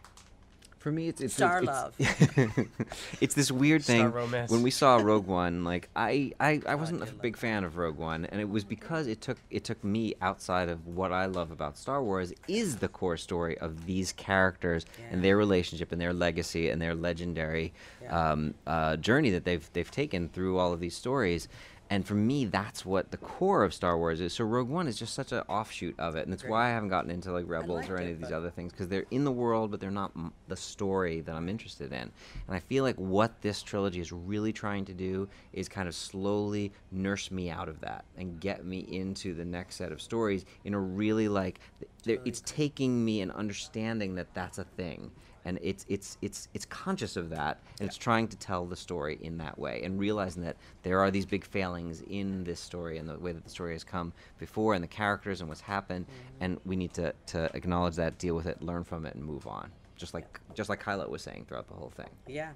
[0.86, 1.96] For me, it's it's Star it's, love.
[3.20, 4.12] it's this weird Star thing.
[4.12, 4.52] romance.
[4.52, 7.38] When we saw Rogue One, like I, I, I I wasn't a did love big
[7.38, 10.86] fan of Rogue One, and it was because it took it took me outside of
[10.86, 15.38] what I love about Star Wars is the core story of these characters and their
[15.38, 17.74] relationship and their legacy and their legendary
[18.04, 18.34] Yeah.
[18.34, 21.48] um, uh, journey that they've they've taken through all of these stories.
[21.90, 24.34] And for me, that's what the core of Star Wars is.
[24.34, 26.90] So Rogue One is just such an offshoot of it, and it's why I haven't
[26.90, 29.32] gotten into like Rebels or any it, of these other things because they're in the
[29.32, 32.02] world, but they're not m- the story that I'm interested in.
[32.02, 32.12] And
[32.56, 36.72] I feel like what this trilogy is really trying to do is kind of slowly
[36.92, 40.74] nurse me out of that and get me into the next set of stories in
[40.74, 41.60] a really like
[42.06, 45.12] it's taking me and understanding that that's a thing.
[45.46, 49.20] And it's it's it's it's conscious of that, and it's trying to tell the story
[49.22, 53.08] in that way, and realizing that there are these big failings in this story and
[53.08, 56.08] the way that the story has come before, and the characters and what's happened,
[56.40, 59.46] and we need to, to acknowledge that, deal with it, learn from it, and move
[59.46, 59.72] on.
[59.96, 62.10] Just like just like Kylo was saying throughout the whole thing.
[62.28, 62.52] Yeah.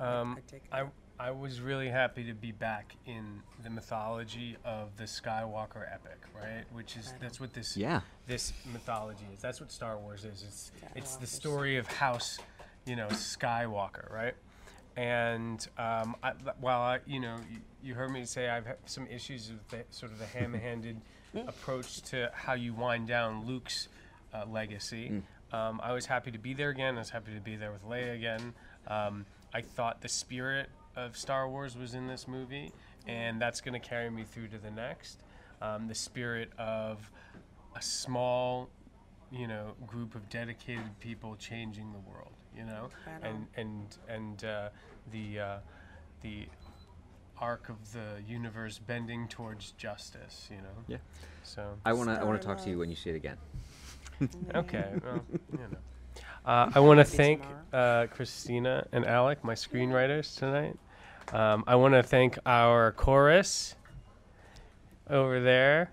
[0.00, 0.62] Um, I take
[1.18, 6.18] I I was really happy to be back in the mythology of the Skywalker epic,
[6.34, 6.64] right?
[6.72, 8.00] Which is that's what this Yeah.
[8.26, 9.40] this mythology is.
[9.40, 10.42] That's what Star Wars is.
[10.42, 12.38] It's it's the story of House,
[12.86, 14.34] you know, Skywalker, right?
[14.96, 19.06] And um, I, while I, you know, you, you heard me say I've had some
[19.06, 21.00] issues with the, sort of the ham-handed
[21.46, 23.86] approach to how you wind down Luke's
[24.34, 25.22] uh, legacy.
[25.52, 26.96] Um, I was happy to be there again.
[26.96, 28.54] I was happy to be there with Leia again.
[28.88, 29.24] Um,
[29.54, 30.68] I thought the spirit
[30.98, 32.72] of Star Wars was in this movie,
[33.06, 35.22] and that's going to carry me through to the next.
[35.62, 37.10] Um, the spirit of
[37.76, 38.68] a small,
[39.30, 42.32] you know, group of dedicated people changing the world.
[42.56, 44.68] You know, Right and and and uh,
[45.12, 45.56] the uh,
[46.22, 46.46] the
[47.40, 50.48] arc of the universe bending towards justice.
[50.50, 50.84] You know.
[50.88, 50.96] Yeah.
[51.44, 51.74] So.
[51.84, 53.36] I wanna I wanna talk to you when you see it again.
[54.52, 54.94] Okay.
[55.04, 55.78] Well, you know.
[56.44, 57.42] Uh, I want to thank
[57.72, 60.76] uh, Christina and Alec, my screenwriters tonight.
[61.32, 63.74] Um, I want to thank our chorus
[65.10, 65.92] over there.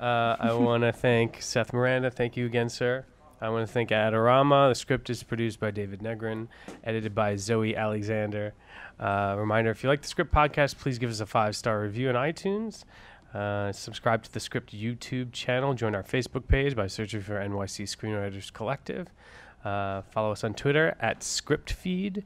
[0.00, 2.10] Uh, I want to thank Seth Miranda.
[2.10, 3.04] Thank you again, sir.
[3.40, 4.70] I want to thank Adorama.
[4.70, 6.48] The script is produced by David Negrin,
[6.82, 8.54] edited by Zoe Alexander.
[8.98, 12.08] Uh, reminder if you like the script podcast, please give us a five star review
[12.08, 12.84] on iTunes.
[13.34, 15.74] Uh, subscribe to the Script YouTube channel.
[15.74, 19.08] Join our Facebook page by searching for NYC Screenwriters Collective.
[19.64, 22.22] Uh, follow us on Twitter at ScriptFeed.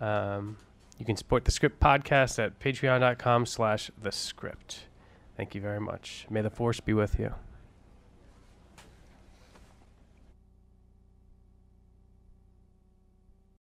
[0.00, 0.56] Um,
[0.98, 4.86] you can support the Script podcast at patreon.com slash the script.
[5.36, 6.26] Thank you very much.
[6.30, 7.34] May the force be with you.